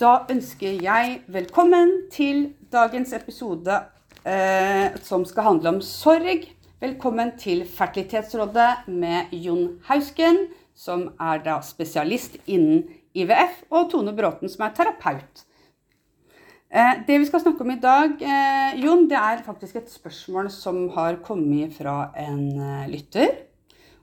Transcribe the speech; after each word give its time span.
Da 0.00 0.22
ønsker 0.32 0.78
jeg 0.80 1.18
velkommen 1.28 1.90
til 2.08 2.54
dagens 2.72 3.10
episode 3.12 3.74
eh, 4.24 4.94
som 5.04 5.26
skal 5.28 5.44
handle 5.44 5.74
om 5.74 5.80
sorg. 5.84 6.46
Velkommen 6.80 7.34
til 7.36 7.66
Fertilitetsrådet 7.68 8.86
med 8.88 9.34
Jon 9.36 9.74
Hausken, 9.90 10.46
som 10.72 11.10
er 11.20 11.44
da 11.44 11.58
spesialist 11.60 12.38
innen 12.46 12.86
IVF, 13.12 13.60
og 13.68 13.90
Tone 13.92 14.16
Bråten, 14.16 14.48
som 14.48 14.64
er 14.64 14.72
terapeut. 14.80 15.44
Eh, 16.72 17.04
det 17.04 17.20
vi 17.20 17.28
skal 17.28 17.44
snakke 17.44 17.68
om 17.68 17.76
i 17.76 17.80
dag, 17.84 18.16
eh, 18.24 18.80
Jon, 18.80 19.04
det 19.04 19.20
er 19.20 19.44
faktisk 19.44 19.82
et 19.82 19.92
spørsmål 19.92 20.48
som 20.48 20.86
har 20.96 21.20
kommet 21.20 21.76
fra 21.76 22.06
en 22.16 22.44
eh, 22.56 22.90
lytter. 22.96 23.36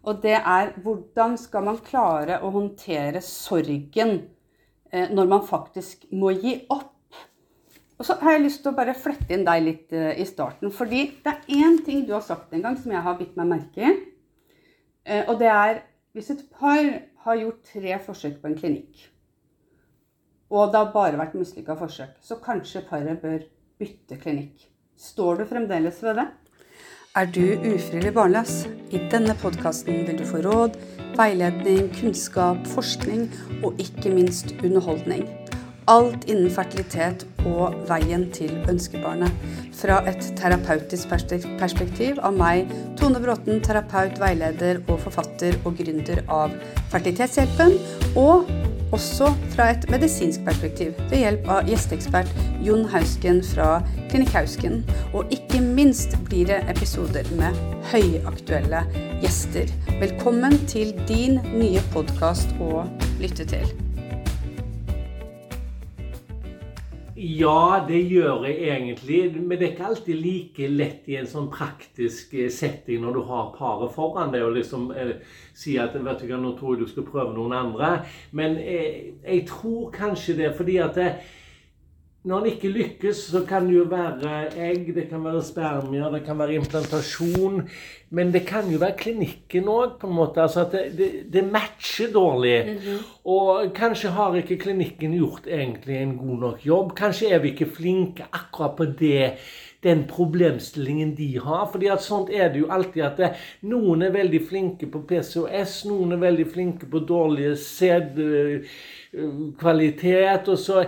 Og 0.05 0.21
det 0.21 0.38
er 0.38 0.75
hvordan 0.77 1.39
skal 1.41 1.71
man 1.71 1.82
klare 1.82 2.43
å 2.45 2.54
håndtere 2.54 3.25
sorgen 3.25 4.20
når 4.91 5.27
man 5.27 5.41
faktisk 5.43 6.05
må 6.15 6.32
gi 6.37 6.54
opp. 6.71 6.93
Og 7.97 8.05
så 8.05 8.14
har 8.21 8.36
jeg 8.36 8.45
lyst 8.45 8.61
til 8.61 8.71
å 8.71 8.78
bare 8.78 8.93
flette 8.97 9.33
inn 9.33 9.45
deg 9.47 9.64
litt 9.65 9.93
eh, 9.95 10.14
i 10.21 10.25
starten. 10.29 10.69
Fordi 10.73 11.01
det 11.25 11.33
er 11.33 11.59
én 11.65 11.79
ting 11.86 12.05
du 12.05 12.14
har 12.14 12.23
sagt 12.25 12.54
en 12.54 12.64
gang 12.64 12.78
som 12.78 12.93
jeg 12.93 13.04
har 13.04 13.18
bitt 13.18 13.37
meg 13.39 13.50
merke 13.55 13.83
i. 13.83 13.93
Eh, 15.07 15.23
og 15.25 15.39
det 15.42 15.50
er 15.50 15.81
hvis 16.18 16.31
et 16.33 16.43
par 16.54 16.81
har 17.25 17.39
gjort 17.42 17.61
tre 17.73 17.97
forsøk 18.05 18.39
på 18.42 18.50
en 18.50 18.57
klinikk, 18.57 19.04
og 20.50 20.71
det 20.71 20.79
har 20.79 20.93
bare 20.93 21.19
vært 21.19 21.36
mislykka 21.36 21.75
forsøk, 21.78 22.15
så 22.23 22.37
kanskje 22.42 22.86
paret 22.87 23.19
bør 23.21 23.42
bytte 23.78 24.17
klinikk. 24.21 24.64
Står 24.97 25.42
du 25.42 25.45
fremdeles 25.50 26.00
ved 26.01 26.21
det? 26.21 26.25
Er 27.17 27.29
du 27.29 27.43
ufrivillig 27.43 28.14
barnløs? 28.15 28.64
I 28.93 29.04
denne 29.11 29.36
podkasten 29.42 30.07
vil 30.07 30.17
du 30.17 30.25
få 30.25 30.42
råd, 30.45 30.79
veiledning, 31.18 31.89
kunnskap, 31.98 32.64
forskning 32.73 33.28
og 33.64 33.78
ikke 33.81 34.14
minst 34.14 34.53
underholdning. 34.64 35.26
Alt 35.88 36.26
innen 36.28 36.52
fertilitet 36.52 37.23
og 37.48 37.76
veien 37.88 38.26
til 38.36 38.52
ønskebarnet. 38.68 39.32
Fra 39.78 40.02
et 40.09 40.26
terapeutisk 40.36 41.14
perspektiv 41.62 42.20
av 42.20 42.36
meg, 42.36 42.68
Tone 43.00 43.22
Bråten, 43.24 43.62
terapeut, 43.64 44.20
veileder 44.20 44.82
og 44.90 45.00
forfatter 45.06 45.56
og 45.64 45.80
gründer 45.80 46.26
av 46.28 46.56
Fertilitetshjelpen. 46.92 47.78
Og 48.20 48.52
også 48.92 49.32
fra 49.54 49.72
et 49.74 49.88
medisinsk 49.92 50.44
perspektiv 50.46 50.94
ved 51.10 51.18
hjelp 51.24 51.50
av 51.52 51.68
gjesteekspert 51.70 52.30
Jon 52.66 52.86
Hausken 52.92 53.42
fra 53.46 53.82
Klinikk 54.12 54.36
Hausken. 54.36 54.84
Og 55.14 55.34
ikke 55.34 55.62
minst 55.64 56.16
blir 56.28 56.48
det 56.52 56.62
episoder 56.72 57.28
med 57.40 57.58
høyaktuelle 57.92 58.86
gjester. 59.24 59.72
Velkommen 60.00 60.60
til 60.72 60.96
din 61.10 61.42
nye 61.58 61.84
podkast 61.96 62.56
å 62.64 62.86
lytte 63.22 63.48
til. 63.50 63.87
Ja, 67.18 67.84
det 67.88 68.04
gjør 68.12 68.44
jeg 68.46 68.68
egentlig. 68.70 69.20
Men 69.42 69.58
det 69.58 69.66
er 69.66 69.72
ikke 69.72 69.88
alltid 69.90 70.20
like 70.22 70.68
lett 70.70 71.08
i 71.10 71.16
en 71.18 71.30
sånn 71.30 71.48
praktisk 71.50 72.36
eh, 72.38 72.52
setting 72.54 73.02
når 73.02 73.18
du 73.18 73.22
har 73.26 73.48
paret 73.56 73.96
foran 73.96 74.30
deg 74.36 74.46
og 74.46 74.54
liksom 74.54 74.92
eh, 74.94 75.16
si 75.58 75.80
at 75.82 75.98
vet 75.98 76.22
du 76.22 76.28
hva, 76.30 76.38
nå 76.38 76.54
tror 76.59 76.76
jeg 76.76 76.84
du 76.84 76.92
skal 76.92 77.08
prøve 77.08 77.34
noen 77.34 77.56
andre. 77.58 77.90
Men 78.38 78.59
eh, 78.62 79.18
jeg 79.24 79.48
tror 79.50 79.90
kanskje 79.96 80.38
det 80.44 80.52
fordi 80.59 80.78
at 80.84 80.94
det, 81.00 81.09
når 82.28 82.42
en 82.42 82.50
ikke 82.52 82.72
lykkes, 82.75 83.20
så 83.31 83.42
kan 83.47 83.70
det 83.70 83.78
jo 83.78 83.86
være 83.88 84.31
egg, 84.59 84.89
det 84.95 85.06
kan 85.09 85.23
være 85.23 85.44
spermier, 85.47 86.09
det 86.11 86.25
kan 86.25 86.39
være 86.39 86.58
implantasjon. 86.59 87.61
Men 88.09 88.34
det 88.34 88.42
kan 88.47 88.67
jo 88.72 88.80
være 88.81 88.97
klinikken 89.00 89.69
òg, 89.72 89.95
på 90.02 90.09
en 90.09 90.17
måte. 90.17 90.42
Altså 90.44 90.66
at 90.66 90.75
det, 90.75 90.84
det, 90.97 91.09
det 91.31 91.52
matcher 91.52 92.11
dårlig. 92.14 92.66
Mm 92.66 92.78
-hmm. 92.78 93.00
Og 93.23 93.73
kanskje 93.75 94.09
har 94.09 94.36
ikke 94.36 94.58
klinikken 94.58 95.14
gjort 95.14 95.47
egentlig 95.47 95.97
en 95.97 96.17
god 96.17 96.39
nok 96.39 96.66
jobb. 96.66 96.95
Kanskje 96.95 97.31
er 97.31 97.39
vi 97.39 97.50
ikke 97.50 97.66
flinke 97.66 98.25
akkurat 98.31 98.75
på 98.75 98.86
det 98.86 99.31
den 99.84 100.03
problemstillingen 100.08 101.16
de 101.16 101.39
har. 101.39 101.69
fordi 101.72 101.88
at 101.88 102.03
sånt 102.03 102.29
er 102.34 102.53
det 102.53 102.59
jo 102.59 102.72
alltid 102.72 103.02
at 103.02 103.18
det, 103.18 103.29
noen 103.62 104.02
er 104.02 104.12
veldig 104.12 104.41
flinke 104.50 104.85
på 104.91 105.00
PCOS, 105.07 105.85
noen 105.85 106.12
er 106.12 106.18
veldig 106.18 106.47
flinke 106.52 106.85
på 106.91 107.00
dårlig 107.00 107.57
sædkvalitet. 107.57 110.47
og 110.47 110.57
så 110.57 110.85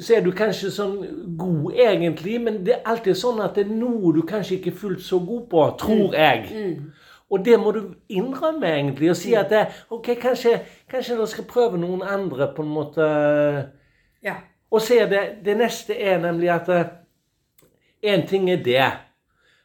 så 0.00 0.16
er 0.16 0.24
du 0.24 0.32
kanskje 0.34 0.70
sånn 0.74 0.96
god 1.38 1.76
egentlig, 1.78 2.38
men 2.42 2.62
det 2.66 2.78
er 2.78 2.88
alltid 2.90 3.18
sånn 3.18 3.42
at 3.44 3.54
det 3.58 3.66
er 3.66 3.74
noe 3.74 4.12
du 4.16 4.22
kanskje 4.26 4.58
ikke 4.58 4.72
er 4.72 4.80
fullt 4.80 5.04
så 5.04 5.20
god 5.22 5.44
på, 5.50 5.64
tror 5.80 6.08
mm. 6.08 6.16
jeg. 6.18 6.48
Mm. 6.50 7.14
Og 7.34 7.44
det 7.44 7.60
må 7.60 7.72
du 7.74 7.80
innrømme, 8.08 8.66
egentlig, 8.68 9.10
og 9.10 9.16
si 9.18 9.32
mm. 9.32 9.38
at 9.40 9.54
det, 9.54 9.62
ok, 9.94 10.10
kanskje, 10.22 10.58
kanskje 10.90 11.16
dere 11.16 11.30
skal 11.30 11.48
prøve 11.50 11.80
noen 11.80 12.02
andre, 12.02 12.50
på 12.56 12.66
en 12.66 12.74
måte. 12.74 13.08
Ja. 14.24 14.36
Og 14.74 14.82
se 14.82 14.98
det, 15.10 15.24
det 15.46 15.56
neste 15.58 15.96
er 15.98 16.20
nemlig 16.22 16.50
at 16.50 16.70
én 16.74 18.22
eh, 18.22 18.28
ting 18.28 18.50
er 18.50 18.62
det. 18.64 18.86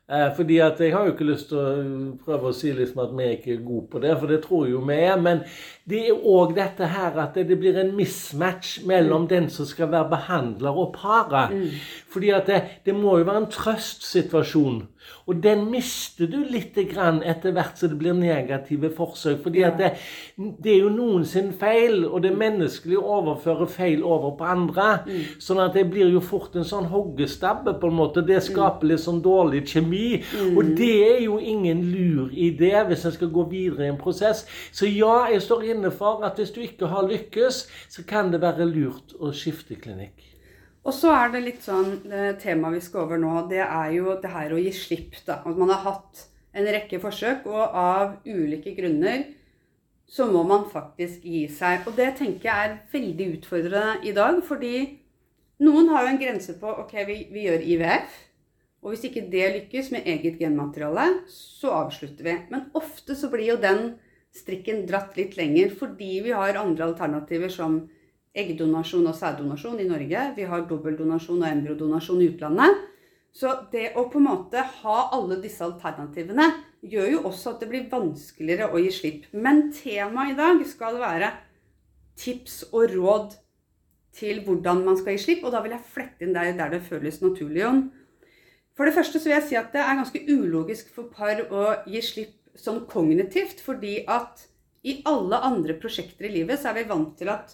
Eh, 0.09 0.35
fordi 0.35 0.57
at 0.57 0.79
Jeg 0.79 0.93
har 0.93 1.05
jo 1.05 1.11
ikke 1.13 1.25
lyst 1.25 1.51
til 1.51 1.57
å 1.61 2.13
prøve 2.25 2.49
å 2.49 2.55
si 2.55 2.71
liksom 2.73 3.03
at 3.03 3.11
vi 3.13 3.25
er 3.25 3.35
ikke 3.35 3.51
er 3.53 3.65
gode 3.65 3.89
på 3.91 3.99
det, 4.01 4.15
for 4.17 4.31
det 4.31 4.39
tror 4.41 4.65
jo 4.69 4.81
vi 4.85 4.95
er. 5.05 5.19
Men 5.21 5.43
det 5.89 6.01
er 6.11 6.27
òg 6.27 6.53
dette 6.57 6.89
her 6.91 7.17
at 7.23 7.37
det 7.37 7.57
blir 7.59 7.77
en 7.79 7.91
mismatch 7.97 8.79
mellom 8.87 9.25
mm. 9.25 9.29
den 9.31 9.49
som 9.53 9.65
skal 9.65 9.91
være 9.91 10.09
behandler, 10.11 10.77
og 10.77 10.93
paret. 10.97 11.55
Mm. 11.55 11.99
Fordi 12.09 12.29
at 12.35 12.47
det, 12.47 12.61
det, 12.85 12.95
må 12.95 13.17
jo 13.17 13.27
være 13.29 13.43
en 13.45 13.51
trøstsituasjon. 13.53 14.81
Og 15.29 15.37
den 15.43 15.63
mister 15.71 16.27
du 16.29 16.39
litt 16.49 16.77
grann 16.89 17.21
etter 17.25 17.53
hvert 17.53 17.77
som 17.79 17.91
det 17.91 17.97
blir 18.01 18.15
negative 18.17 18.89
forsøk. 18.93 19.41
fordi 19.43 19.63
at 19.65 19.77
det, 19.77 19.91
det, 20.37 20.73
er 20.73 20.79
jo 20.83 20.89
noen 20.93 21.25
sin 21.25 21.51
feil, 21.53 22.03
og 22.05 22.23
det 22.23 22.33
menneskelige 22.37 22.99
overfører 22.99 23.69
feil 23.69 24.03
over 24.03 24.35
på 24.37 24.45
andre. 24.49 24.87
Mm. 25.05 25.23
Sånn 25.41 25.61
at 25.63 25.77
det 25.77 25.85
blir 25.91 26.09
jo 26.09 26.21
fort 26.21 26.55
en 26.57 26.67
sånn 26.67 26.89
hoggestabbe, 26.91 27.77
på 27.79 27.89
en 27.89 27.97
måte. 27.99 28.25
Det 28.25 28.41
skaper 28.45 28.89
litt 28.89 29.03
sånn 29.05 29.21
dårlig 29.25 29.63
kjemi. 29.69 30.19
Mm. 30.19 30.57
Og 30.57 30.73
det 30.77 30.93
er 31.07 31.23
jo 31.25 31.39
ingen 31.39 31.83
lur 31.89 32.33
idé 32.33 32.73
hvis 32.89 33.05
en 33.05 33.15
skal 33.15 33.33
gå 33.33 33.45
videre 33.49 33.87
i 33.87 33.93
en 33.93 34.01
prosess. 34.01 34.45
Så 34.71 34.89
ja, 34.89 35.27
jeg 35.31 35.45
står 35.45 35.69
inne 35.73 35.78
inne 35.79 35.91
for 35.95 36.25
at 36.27 36.39
hvis 36.39 36.53
du 36.55 36.61
ikke 36.63 36.91
har 36.91 37.07
lykkes, 37.07 37.63
så 37.89 38.05
kan 38.07 38.29
det 38.33 38.43
være 38.43 38.67
lurt 38.69 39.15
å 39.19 39.33
skifte 39.35 39.79
klinikk. 39.79 40.27
Og 40.87 40.95
så 40.95 41.11
er 41.11 41.33
det 41.33 41.41
litt 41.43 41.65
sånn 41.65 41.97
Temaet 42.39 42.77
vi 42.77 42.83
skal 42.83 43.03
over 43.03 43.19
nå, 43.19 43.33
det 43.51 43.61
er 43.65 43.91
jo 43.97 44.15
det 44.21 44.31
her 44.31 44.55
å 44.55 44.61
gi 44.61 44.71
slipp. 44.73 45.17
da. 45.25 45.41
At 45.43 45.57
man 45.59 45.73
har 45.73 45.83
hatt 45.85 46.23
en 46.55 46.69
rekke 46.69 47.01
forsøk, 47.01 47.45
og 47.49 47.75
av 47.77 48.15
ulike 48.25 48.73
grunner 48.77 49.27
så 50.09 50.25
må 50.25 50.41
man 50.47 50.65
faktisk 50.71 51.25
gi 51.25 51.43
seg. 51.53 51.85
Og 51.85 51.97
det 51.99 52.15
tenker 52.17 52.49
jeg 52.49 52.69
er 52.69 52.79
veldig 52.93 53.27
utfordrende 53.35 54.09
i 54.09 54.15
dag, 54.15 54.39
fordi 54.45 54.73
noen 55.61 55.91
har 55.91 56.05
jo 56.07 56.13
en 56.15 56.21
grense 56.21 56.55
på 56.57 56.73
ok, 56.85 56.95
vi, 57.05 57.19
vi 57.33 57.45
gjør 57.45 57.67
IVF. 57.75 58.17
Og 58.79 58.93
hvis 58.93 59.09
ikke 59.09 59.27
det 59.29 59.47
lykkes 59.57 59.91
med 59.91 60.07
eget 60.07 60.39
genmateriale, 60.39 61.25
så 61.29 61.73
avslutter 61.83 62.25
vi. 62.25 62.35
Men 62.49 62.69
ofte 62.79 63.17
så 63.19 63.29
blir 63.31 63.51
jo 63.51 63.59
den 63.61 63.97
strikken 64.35 64.85
dratt 64.89 65.17
litt 65.17 65.37
lenger 65.39 65.73
fordi 65.77 66.19
vi 66.25 66.35
har 66.35 66.59
andre 66.59 66.91
alternativer 66.91 67.51
som 67.53 67.81
eggdonasjon 68.37 69.07
og 69.09 69.17
sæddonasjon 69.17 69.81
i 69.81 69.89
Norge. 69.89 70.23
Vi 70.37 70.47
har 70.47 70.67
dobbeldonasjon 70.69 71.41
og 71.41 71.49
embryodonasjon 71.49 72.21
i 72.21 72.29
utlandet. 72.31 72.85
Så 73.33 73.51
det 73.71 73.91
å 73.97 74.07
på 74.09 74.19
en 74.21 74.27
måte 74.29 74.63
ha 74.81 74.97
alle 75.13 75.37
disse 75.41 75.61
alternativene 75.65 76.47
gjør 76.81 77.11
jo 77.13 77.19
også 77.29 77.53
at 77.53 77.61
det 77.63 77.69
blir 77.71 77.89
vanskeligere 77.91 78.71
å 78.73 78.81
gi 78.81 78.93
slipp. 78.93 79.27
Men 79.33 79.69
temaet 79.75 80.33
i 80.33 80.39
dag 80.39 80.63
skal 80.67 80.97
være 81.01 81.33
tips 82.19 82.63
og 82.71 82.95
råd 82.95 83.37
til 84.19 84.41
hvordan 84.45 84.83
man 84.87 84.97
skal 84.97 85.15
gi 85.15 85.23
slipp. 85.25 85.45
Og 85.45 85.53
da 85.53 85.61
vil 85.65 85.75
jeg 85.75 85.91
flette 85.93 86.25
inn 86.25 86.35
der, 86.35 86.51
der 86.57 86.73
det 86.73 86.85
føles 86.87 87.21
naturlig. 87.21 87.63
Jon. 87.63 87.83
For 88.77 88.87
det 88.87 88.95
første 88.95 89.19
så 89.19 89.29
vil 89.29 89.35
jeg 89.35 89.47
si 89.49 89.59
at 89.59 89.73
det 89.75 89.83
er 89.83 89.99
ganske 89.99 90.23
ulogisk 90.31 90.91
for 90.95 91.11
par 91.11 91.41
å 91.51 91.63
gi 91.89 92.01
slipp 92.05 92.38
sånn 92.63 92.85
kognitivt, 92.89 93.61
fordi 93.63 94.01
at 94.09 94.45
i 94.87 94.99
alle 95.09 95.41
andre 95.43 95.75
prosjekter 95.79 96.29
i 96.29 96.33
livet 96.39 96.61
så 96.61 96.71
er 96.71 96.79
vi 96.79 96.89
vant 96.89 97.11
til 97.19 97.31
at 97.33 97.51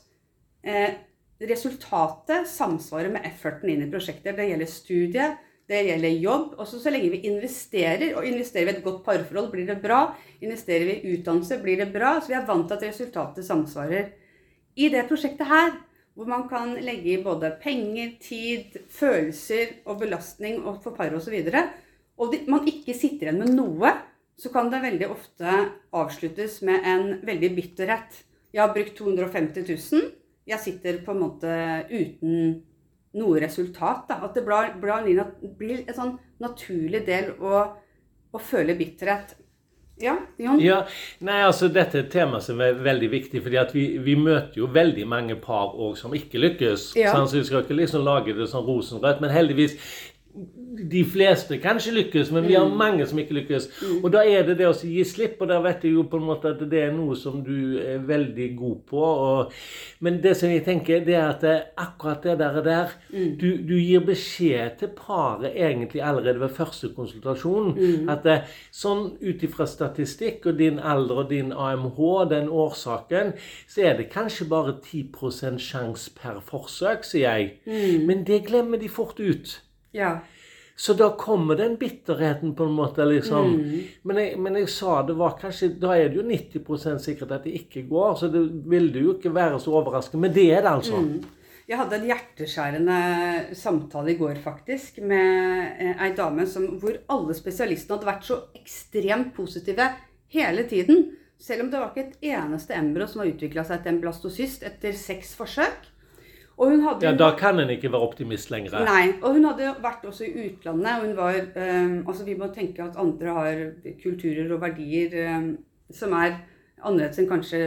eh, 0.66 0.98
resultatet 1.42 2.48
samsvarer 2.50 3.12
med 3.14 3.26
efforten 3.28 3.72
inn 3.72 3.86
i 3.88 3.92
prosjekter. 3.92 4.36
Det 4.38 4.46
gjelder 4.50 4.70
studie, 4.70 5.30
det 5.70 5.82
gjelder 5.88 6.20
jobb. 6.22 6.54
Også 6.62 6.80
så 6.82 6.94
lenge 6.94 7.16
vi 7.16 7.24
investerer, 7.32 8.14
og 8.16 8.28
investerer 8.28 8.70
vi 8.70 8.76
i 8.76 8.78
et 8.78 8.86
godt 8.86 9.02
parforhold, 9.08 9.50
blir 9.54 9.68
det 9.70 9.80
bra. 9.84 10.04
Investerer 10.46 10.86
vi 10.92 11.00
i 11.00 11.16
utdannelse, 11.18 11.60
blir 11.64 11.82
det 11.82 11.90
bra. 11.96 12.16
Så 12.22 12.32
vi 12.32 12.38
er 12.38 12.48
vant 12.48 12.70
til 12.70 12.78
at 12.78 12.88
resultatet 12.88 13.48
samsvarer. 13.48 14.14
I 14.76 14.90
det 14.94 15.08
prosjektet 15.10 15.50
her, 15.50 15.74
hvor 16.16 16.30
man 16.30 16.46
kan 16.48 16.76
legge 16.84 17.16
i 17.16 17.24
både 17.24 17.50
penger, 17.62 18.14
tid, 18.24 18.78
følelser 18.94 19.82
og 19.86 20.00
belastning 20.04 20.62
for 20.84 20.96
paret 20.96 21.18
osv., 21.18 21.20
og, 21.20 21.26
så 21.26 21.34
videre, 21.34 21.64
og 22.16 22.36
man 22.48 22.68
ikke 22.70 22.96
sitter 22.96 23.28
igjen 23.28 23.42
med 23.42 23.52
noe 23.58 23.92
så 24.38 24.52
kan 24.52 24.70
det 24.72 24.84
veldig 24.84 25.10
ofte 25.10 25.58
avsluttes 25.96 26.60
med 26.68 26.84
en 26.84 27.06
veldig 27.26 27.52
bitterhet. 27.56 28.24
Jeg 28.52 28.64
har 28.64 28.74
brukt 28.76 28.98
250 28.98 29.64
000. 29.68 30.10
Jeg 30.46 30.60
sitter 30.62 31.00
på 31.06 31.16
en 31.16 31.22
måte 31.24 31.54
uten 31.90 32.62
noe 33.16 33.40
resultat. 33.42 34.06
Da. 34.10 34.20
At 34.28 34.36
det 34.36 34.44
blir, 34.46 35.24
blir 35.58 35.82
en 35.86 35.98
sånn 35.98 36.14
naturlig 36.44 37.06
del 37.08 37.34
å, 37.40 37.64
å, 38.32 38.44
føle 38.44 38.76
bitterhet. 38.78 39.38
Ja, 40.02 40.18
Jon? 40.36 40.60
Ja, 40.60 40.82
nei, 41.24 41.38
altså 41.48 41.70
Dette 41.72 42.02
er 42.02 42.04
et 42.04 42.12
tema 42.12 42.42
som 42.44 42.60
er 42.60 42.76
veldig 42.84 43.08
viktig. 43.14 43.40
fordi 43.44 43.60
at 43.62 43.72
vi, 43.72 43.86
vi 44.04 44.18
møter 44.20 44.60
jo 44.60 44.68
veldig 44.68 45.06
mange 45.08 45.38
par 45.40 45.72
også, 45.72 46.02
som 46.04 46.18
ikke 46.18 46.42
lykkes. 46.44 46.90
Ja. 47.00 47.16
Så 47.16 47.40
Vi 47.40 47.46
skal 47.48 47.64
ikke 47.64 47.80
liksom 47.80 48.04
lage 48.04 48.36
det 48.36 48.50
sånn 48.52 48.68
rosenrødt. 48.68 49.24
Men 49.24 49.32
heldigvis 49.32 49.80
de 50.76 51.04
fleste 51.08 51.58
kanskje 51.64 51.94
lykkes, 51.96 52.32
men 52.36 52.48
vi 52.48 52.56
har 52.58 52.68
mange 52.68 53.06
som 53.08 53.20
ikke 53.20 53.38
lykkes. 53.38 53.68
Og 54.04 54.10
da 54.14 54.24
er 54.28 54.44
det 54.48 54.58
det 54.60 54.68
å 54.68 54.74
gi 54.76 55.04
slipp, 55.08 55.40
og 55.42 55.50
der 55.52 55.64
vet 55.64 55.86
jeg 55.88 55.96
jo 55.96 56.04
på 56.12 56.20
en 56.20 56.28
måte 56.28 56.52
at 56.52 56.64
det 56.72 56.82
er 56.88 56.92
noe 56.96 57.16
som 57.20 57.40
du 57.46 57.78
er 57.80 58.04
veldig 58.06 58.50
god 58.58 58.82
på. 58.90 59.04
Og, 59.04 59.54
men 60.04 60.20
det 60.24 60.36
som 60.40 60.52
jeg 60.52 60.66
tenker, 60.68 61.06
det 61.08 61.16
er 61.16 61.30
at 61.30 61.46
akkurat 61.80 62.26
det 62.28 62.38
der, 62.42 62.60
der 62.66 62.96
du, 63.12 63.48
du 63.64 63.76
gir 63.80 64.04
beskjed 64.06 64.78
til 64.82 64.92
paret 64.98 65.56
egentlig 65.56 66.04
allerede 66.04 66.44
ved 66.44 66.56
første 66.58 66.92
konsultasjon. 66.96 67.72
At 68.12 68.28
det, 68.28 68.38
sånn 68.76 69.14
ut 69.22 69.46
ifra 69.48 69.68
statistikk 69.70 70.50
og 70.52 70.60
din 70.60 70.80
alder 70.80 71.24
og 71.24 71.32
din 71.32 71.54
AMH, 71.56 72.02
den 72.32 72.52
årsaken, 72.52 73.36
så 73.72 73.88
er 73.88 74.00
det 74.02 74.12
kanskje 74.14 74.50
bare 74.52 74.76
10 74.84 75.60
sjanse 75.64 76.12
per 76.20 76.42
forsøk, 76.44 77.08
sier 77.08 77.40
jeg. 77.40 78.04
Men 78.06 78.26
det 78.28 78.44
glemmer 78.50 78.82
de 78.82 78.92
fort 78.92 79.20
ut. 79.24 79.62
Ja. 79.96 80.18
Så 80.76 80.94
da 80.94 81.10
kommer 81.16 81.56
den 81.56 81.78
bitterheten 81.80 82.52
på 82.56 82.66
en 82.68 82.76
måte, 82.76 83.06
liksom. 83.08 83.54
Men, 84.04 84.18
jeg, 84.20 84.36
men 84.44 84.58
jeg 84.60 84.68
sa 84.74 84.98
det 85.08 85.16
var 85.16 85.38
kanskje 85.40 85.70
Da 85.80 85.94
er 85.96 86.10
det 86.12 86.20
jo 86.20 86.26
90% 86.28 87.00
sikkert 87.00 87.32
at 87.32 87.48
det 87.48 87.56
ikke 87.62 87.86
går, 87.88 88.18
så 88.20 88.28
det 88.32 88.44
ville 88.68 89.06
jo 89.06 89.16
ikke 89.16 89.32
være 89.36 89.60
så 89.64 89.72
overraskende. 89.80 90.26
Men 90.28 90.36
det 90.36 90.50
er 90.52 90.66
det, 90.66 90.74
altså. 90.74 91.00
Jeg 91.66 91.80
hadde 91.80 91.98
en 91.98 92.10
hjerteskjærende 92.12 92.98
samtale 93.58 94.12
i 94.14 94.18
går 94.20 94.36
faktisk 94.44 95.00
med 95.02 95.80
eh, 95.82 96.04
ei 96.06 96.12
dame 96.14 96.46
som, 96.46 96.68
hvor 96.82 97.00
alle 97.10 97.34
spesialistene 97.34 97.96
hadde 97.96 98.10
vært 98.12 98.28
så 98.28 98.38
ekstremt 98.60 99.32
positive 99.34 99.88
hele 100.36 100.68
tiden. 100.70 101.08
Selv 101.42 101.66
om 101.66 101.72
det 101.72 101.82
var 101.82 101.90
ikke 101.90 102.06
et 102.06 102.30
eneste 102.36 102.76
embryo 102.78 103.08
som 103.10 103.24
har 103.24 103.32
utvikla 103.32 103.66
seg 103.66 103.82
til 103.82 103.96
en 103.96 104.04
blastocyst 104.04 104.68
etter 104.68 104.94
seks 105.00 105.34
forsøk. 105.40 105.90
Hadde 106.56 107.04
Ja, 107.04 107.12
Da 107.12 107.34
kan 107.36 107.60
en 107.60 107.70
ikke 107.70 107.92
være 107.92 108.08
optimist 108.08 108.52
lenger. 108.52 108.78
Nei, 108.88 109.18
og 109.22 109.36
hun 109.36 109.44
hadde 109.44 109.74
vært 109.84 110.06
også 110.08 110.24
i 110.24 110.50
utlandet. 110.50 110.92
og 110.92 111.08
hun 111.08 111.18
var, 111.18 111.40
um, 111.56 112.08
altså 112.08 112.24
Vi 112.24 112.36
må 112.40 112.48
tenke 112.54 112.84
at 112.84 112.96
andre 112.98 113.34
har 113.34 113.64
kulturer 114.02 114.54
og 114.54 114.62
verdier 114.62 115.36
um, 115.36 115.58
som 115.92 116.14
er 116.14 116.40
annerledes 116.82 117.20
enn 117.20 117.28
kanskje 117.30 117.66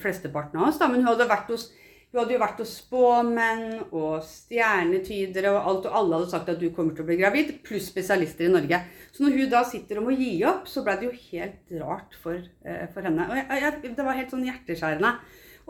flesteparten 0.00 0.60
av 0.60 0.70
oss. 0.70 0.78
Da. 0.80 0.88
Men 0.88 1.02
hun 1.02 1.12
hadde, 1.12 1.28
vært 1.28 1.50
hos, 1.52 1.66
hun 2.10 2.22
hadde 2.22 2.34
jo 2.36 2.40
vært 2.40 2.62
hos 2.62 2.72
spåmenn 2.80 3.66
og 3.90 4.24
stjernetydere 4.24 5.52
og 5.52 5.60
alt, 5.60 5.90
og 5.90 6.00
alle 6.00 6.20
hadde 6.20 6.32
sagt 6.32 6.48
at 6.52 6.62
du 6.62 6.70
kommer 6.74 6.96
til 6.96 7.04
å 7.04 7.10
bli 7.10 7.18
gravid, 7.20 7.52
pluss 7.66 7.90
spesialister 7.90 8.48
i 8.48 8.54
Norge. 8.54 8.80
Så 9.12 9.26
når 9.26 9.36
hun 9.36 9.52
da 9.52 9.62
sitter 9.68 10.00
og 10.00 10.08
må 10.08 10.16
gi 10.16 10.32
opp, 10.48 10.64
så 10.70 10.84
ble 10.86 10.96
det 11.00 11.10
jo 11.10 11.20
helt 11.34 11.76
rart 11.82 12.16
for, 12.22 12.40
uh, 12.64 12.86
for 12.94 13.04
henne. 13.06 13.28
Og 13.28 13.38
jeg, 13.42 13.62
jeg, 13.66 13.94
det 13.98 14.08
var 14.08 14.18
helt 14.18 14.32
sånn 14.32 14.48
hjerteskjærende. 14.48 15.14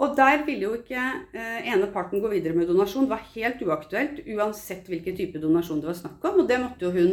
Og 0.01 0.15
der 0.17 0.47
ville 0.47 0.65
jo 0.65 0.77
ikke 0.79 1.01
eh, 1.37 1.67
ene 1.69 1.91
parten 1.93 2.23
gå 2.23 2.31
videre 2.33 2.57
med 2.57 2.71
donasjon. 2.71 3.05
Det 3.05 3.13
var 3.13 3.27
helt 3.35 3.61
uaktuelt 3.67 4.23
uansett 4.33 4.89
hvilken 4.89 5.17
type 5.19 5.41
donasjon 5.43 5.83
det 5.83 5.91
var 5.91 5.99
snakk 5.99 6.25
om. 6.31 6.41
Og 6.41 6.49
det 6.49 6.61
måtte 6.63 6.87
jo 6.87 6.93
hun 6.95 7.11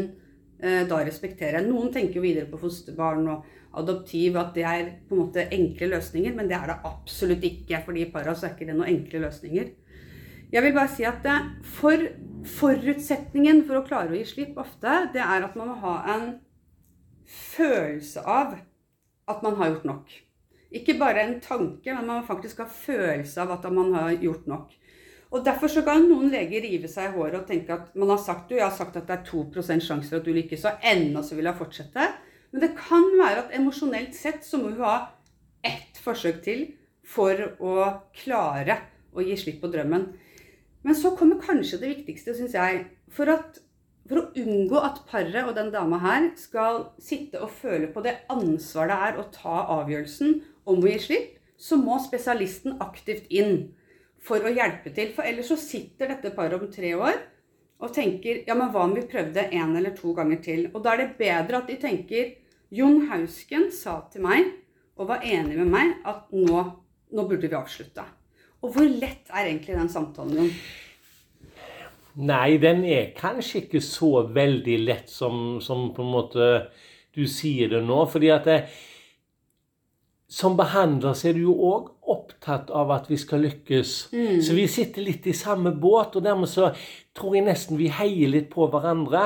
eh, 0.63 0.85
da 0.87 1.01
respektere. 1.03 1.65
Noen 1.65 1.91
tenker 1.91 2.21
jo 2.21 2.23
videre 2.23 2.47
på 2.47 2.59
fosterbarn 2.61 3.27
og 3.33 3.49
adoptiv, 3.77 4.37
at 4.39 4.53
det 4.55 4.63
er 4.65 4.93
på 5.09 5.17
en 5.17 5.25
måte 5.25 5.43
enkle 5.53 5.91
løsninger. 5.97 6.37
Men 6.37 6.47
det 6.47 6.55
er 6.55 6.71
det 6.71 6.77
absolutt 6.87 7.43
ikke. 7.49 7.81
For 7.83 7.97
de 7.97 8.07
para 8.13 8.35
så 8.35 8.47
er 8.47 8.55
ikke 8.55 8.69
det 8.69 8.77
noen 8.77 8.93
enkle 8.93 9.25
løsninger. 9.25 9.73
Jeg 10.53 10.63
vil 10.63 10.77
bare 10.77 10.93
si 10.93 11.03
at 11.03 11.19
det, 11.25 11.35
for 11.67 12.05
forutsetningen 12.47 13.65
for 13.67 13.81
å 13.81 13.87
klare 13.89 14.13
å 14.13 14.15
gi 14.15 14.23
slipp 14.29 14.55
ofte, 14.63 14.93
det 15.11 15.19
er 15.19 15.43
at 15.43 15.59
man 15.59 15.73
må 15.73 15.75
ha 15.81 15.97
en 16.13 16.29
følelse 17.27 18.23
av 18.23 18.55
at 19.27 19.43
man 19.43 19.59
har 19.59 19.73
gjort 19.73 19.89
nok. 19.91 20.15
Ikke 20.75 20.97
bare 20.99 21.23
en 21.23 21.37
tanke, 21.39 21.93
men 21.93 22.07
man 22.09 22.25
faktisk 22.27 22.59
har 22.63 22.71
følelse 22.71 23.39
av 23.43 23.53
at 23.55 23.67
man 23.71 23.93
har 23.95 24.17
gjort 24.19 24.47
nok. 24.51 24.73
Og 25.31 25.43
Derfor 25.43 25.71
så 25.71 25.83
kan 25.83 26.05
noen 26.07 26.29
leger 26.31 26.63
rive 26.63 26.89
seg 26.91 27.09
i 27.09 27.15
håret 27.15 27.41
og 27.41 27.47
tenke 27.49 27.75
at 27.75 27.95
man 27.99 28.13
har 28.13 28.19
sagt, 28.23 28.47
du, 28.49 28.55
jeg 28.55 28.65
har 28.65 28.75
sagt 28.75 28.95
at 28.95 29.09
det 29.09 29.17
er 29.17 29.25
2 29.27 29.63
sjanse 29.63 30.07
for 30.07 30.19
at 30.19 30.27
du 30.27 30.31
lykkes, 30.35 30.65
og 30.67 30.87
ennå 30.87 31.23
så 31.23 31.35
vil 31.35 31.49
jeg 31.49 31.59
fortsette. 31.59 32.07
Men 32.51 32.63
det 32.63 32.75
kan 32.79 33.07
være 33.19 33.43
at 33.43 33.55
emosjonelt 33.57 34.15
sett 34.15 34.45
så 34.47 34.59
må 34.61 34.71
du 34.71 34.83
ha 34.83 34.97
ett 35.67 35.99
forsøk 36.03 36.39
til 36.45 36.63
for 37.07 37.35
å 37.59 37.75
klare 38.15 38.79
å 39.11 39.23
gi 39.23 39.35
slipp 39.39 39.59
på 39.63 39.71
drømmen. 39.71 40.07
Men 40.87 40.95
så 40.95 41.11
kommer 41.19 41.43
kanskje 41.43 41.81
det 41.81 41.91
viktigste, 41.97 42.35
syns 42.35 42.55
jeg. 42.55 42.85
For, 43.11 43.27
at, 43.31 43.59
for 44.07 44.21
å 44.21 44.27
unngå 44.39 44.79
at 44.79 45.01
paret 45.09 45.43
og 45.43 45.55
den 45.57 45.73
dama 45.73 45.99
her 46.03 46.29
skal 46.39 46.85
sitte 47.03 47.41
og 47.43 47.51
føle 47.51 47.91
på 47.91 48.03
det 48.05 48.21
ansvaret 48.31 48.93
det 48.93 49.09
er 49.09 49.19
å 49.19 49.27
ta 49.33 49.57
avgjørelsen 49.79 50.37
om 50.67 50.83
å 50.83 50.91
gi 50.91 50.99
slipp, 51.01 51.33
så 51.57 51.79
må 51.81 51.97
spesialisten 52.03 52.77
aktivt 52.83 53.29
inn 53.33 53.71
for 54.21 54.43
å 54.43 54.51
hjelpe 54.53 54.91
til. 54.93 55.13
For 55.15 55.25
ellers 55.25 55.49
så 55.51 55.57
sitter 55.59 56.11
dette 56.13 56.33
paret 56.35 56.59
om 56.59 56.69
tre 56.71 56.93
år 56.97 57.17
og 57.77 57.93
tenker 57.93 58.41
ja, 58.47 58.55
men 58.57 58.71
hva 58.73 58.87
om 58.87 58.95
vi 58.97 59.05
prøvde 59.09 59.49
en 59.53 59.75
eller 59.77 59.93
to 59.97 60.13
ganger 60.17 60.41
til? 60.43 60.65
Og 60.73 60.81
da 60.85 60.95
er 60.95 61.03
det 61.03 61.17
bedre 61.19 61.61
at 61.61 61.69
de 61.69 61.77
tenker 61.81 62.35
Jon 62.73 63.05
Hausken 63.11 63.69
sa 63.73 63.99
til 64.11 64.25
meg 64.25 64.49
og 64.97 65.11
var 65.11 65.25
enig 65.25 65.59
med 65.59 65.69
meg 65.71 65.93
at 66.09 66.33
nå, 66.33 66.63
nå 67.13 67.27
burde 67.29 67.47
vi 67.47 67.57
avslutte. 67.57 68.03
Og 68.65 68.73
hvor 68.73 68.89
lett 68.89 69.29
er 69.29 69.45
egentlig 69.45 69.77
den 69.77 69.91
samtalen, 69.93 70.39
Jon? 70.41 70.53
Nei, 72.17 72.57
den 72.57 72.81
er 72.89 73.11
kanskje 73.17 73.61
ikke 73.61 73.81
så 73.85 74.25
veldig 74.33 74.77
lett 74.81 75.11
som, 75.13 75.59
som 75.61 75.91
på 75.93 76.01
en 76.01 76.13
måte 76.15 76.47
du 77.13 77.27
sier 77.29 77.69
det 77.69 77.83
nå. 77.85 77.99
fordi 78.09 78.31
at 78.33 78.49
det, 78.49 78.57
som 80.27 80.57
behandler 80.59 81.15
så 81.15 81.29
er 81.29 81.37
du 81.37 81.45
jo 81.45 81.53
òg 81.69 81.93
opptatt 82.07 82.71
av 82.71 82.91
at 82.91 83.09
vi 83.11 83.17
skal 83.19 83.41
lykkes. 83.43 83.91
Så 84.43 84.55
vi 84.55 84.65
sitter 84.71 85.03
litt 85.03 85.27
i 85.27 85.33
samme 85.35 85.71
båt, 85.75 86.15
og 86.15 86.23
dermed 86.23 86.47
så 86.51 86.69
tror 87.17 87.35
jeg 87.35 87.45
nesten 87.47 87.79
vi 87.79 87.89
heier 87.91 88.29
litt 88.31 88.47
på 88.51 88.67
hverandre. 88.71 89.23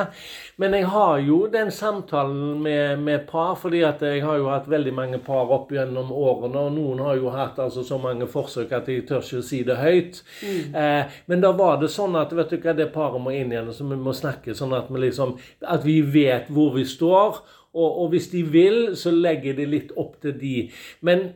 Men 0.61 0.73
jeg 0.77 0.87
har 0.93 1.19
jo 1.25 1.39
den 1.51 1.69
samtalen 1.73 2.61
med, 2.63 3.01
med 3.05 3.25
par, 3.29 3.53
fordi 3.61 3.83
at 3.85 4.01
jeg 4.05 4.23
har 4.25 4.39
jo 4.41 4.49
hatt 4.49 4.69
veldig 4.71 4.93
mange 4.97 5.21
par 5.25 5.51
opp 5.53 5.73
gjennom 5.73 6.09
årene, 6.13 6.65
og 6.67 6.75
noen 6.77 7.05
har 7.05 7.21
jo 7.21 7.33
hatt 7.33 7.61
altså 7.61 7.85
så 7.85 8.01
mange 8.01 8.29
forsøk 8.29 8.73
at 8.77 8.89
jeg 8.89 9.05
tør 9.09 9.25
ikke 9.25 9.41
å 9.41 9.47
si 9.51 9.61
det 9.67 9.77
høyt. 9.81 10.21
Eh, 10.41 11.17
men 11.29 11.41
da 11.41 11.53
var 11.57 11.81
det 11.81 11.89
sånn 11.93 12.17
at 12.17 12.33
vet 12.33 12.53
du 12.53 12.61
hva, 12.61 12.77
det 12.77 12.91
paret 12.93 13.21
må 13.21 13.33
inn 13.35 13.53
igjen, 13.53 13.73
så 13.73 13.85
vi 13.89 13.97
må 13.97 14.13
snakke 14.17 14.57
sånn 14.57 14.77
at 14.77 14.89
vi 14.89 15.01
liksom 15.01 15.37
At 15.65 15.85
vi 15.85 16.01
vet 16.01 16.49
hvor 16.53 16.73
vi 16.75 16.85
står. 16.87 17.41
Og, 17.73 18.01
og 18.03 18.09
hvis 18.11 18.27
de 18.33 18.43
vil, 18.51 18.81
så 18.99 19.13
legger 19.15 19.55
de 19.55 19.69
litt 19.69 19.93
opp 19.99 20.17
til 20.23 20.35
de. 20.39 20.55
Men 21.01 21.29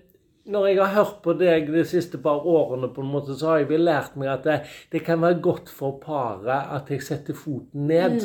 når 0.45 0.65
jeg 0.67 0.77
har 0.77 0.91
hørt 0.93 1.21
på 1.25 1.33
deg 1.37 1.69
de 1.73 1.83
siste 1.87 2.19
par 2.21 2.45
årene, 2.45 2.91
på 2.93 3.01
en 3.01 3.09
måte, 3.09 3.33
så 3.37 3.49
har 3.49 3.61
jeg 3.63 3.69
vel 3.71 3.85
lært 3.87 4.17
meg 4.19 4.29
at 4.29 4.43
det, 4.45 4.57
det 4.93 5.01
kan 5.05 5.21
være 5.23 5.39
godt 5.43 5.71
for 5.73 5.97
paret 6.01 6.69
at 6.75 6.91
jeg 6.93 7.01
setter 7.05 7.37
foten 7.37 7.87
ned. 7.89 8.19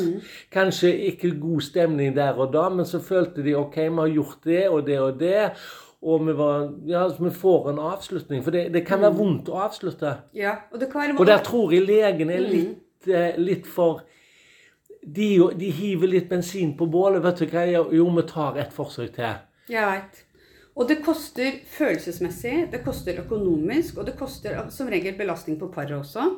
Kanskje 0.53 0.91
ikke 1.11 1.33
god 1.41 1.65
stemning 1.65 2.13
der 2.17 2.37
og 2.37 2.53
da, 2.53 2.67
men 2.69 2.85
så 2.85 3.01
følte 3.01 3.45
de 3.45 3.55
ok, 3.57 3.79
vi 3.87 4.03
har 4.03 4.13
gjort 4.17 4.45
det 4.45 4.67
og 4.69 4.85
det 4.87 4.99
og 5.01 5.17
det. 5.19 5.39
Og 6.01 6.23
vi, 6.25 6.33
var, 6.33 6.69
ja, 6.89 7.03
vi 7.13 7.29
får 7.29 7.67
en 7.69 7.81
avslutning. 7.91 8.41
For 8.43 8.53
det, 8.53 8.67
det 8.73 8.81
kan 8.87 9.03
være 9.03 9.17
vondt 9.19 9.51
å 9.53 9.59
avslutte. 9.67 10.15
Ja, 10.33 10.55
og 10.73 10.81
det 10.81 10.89
kan 10.89 11.03
være 11.03 11.19
Og 11.21 11.29
der 11.29 11.43
tror 11.45 11.73
jeg 11.73 11.85
legen 11.85 12.33
er 12.33 12.41
litt, 12.41 13.05
eh, 13.05 13.37
litt 13.37 13.69
for 13.69 14.01
de, 15.01 15.29
de 15.57 15.69
hiver 15.73 16.11
litt 16.11 16.29
bensin 16.29 16.75
på 16.77 16.85
bålet. 16.85 17.23
vet 17.23 17.41
du 17.41 17.47
hva? 17.49 17.65
Jo, 17.95 18.05
vi 18.15 18.25
tar 18.29 18.59
et 18.61 18.73
forsøk 18.75 19.15
til. 19.15 19.41
Jeg 19.71 19.87
veit. 19.87 20.21
Og 20.77 20.87
det 20.87 21.01
koster 21.03 21.57
følelsesmessig, 21.67 22.69
det 22.71 22.79
koster 22.85 23.19
økonomisk, 23.19 23.97
og 23.99 24.07
det 24.07 24.15
koster 24.19 24.55
som 24.71 24.89
regel 24.91 25.17
belastning 25.17 25.59
på 25.59 25.67
paret 25.73 25.97
også. 25.97 26.29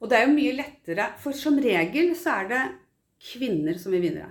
Og 0.00 0.08
det 0.08 0.16
er 0.16 0.26
jo 0.26 0.36
mye 0.36 0.54
lettere, 0.56 1.10
for 1.20 1.36
som 1.36 1.58
regel 1.60 2.14
så 2.16 2.40
er 2.40 2.50
det 2.52 2.62
kvinner 3.32 3.76
som 3.80 3.92
vil 3.92 4.04
vinne. 4.08 4.30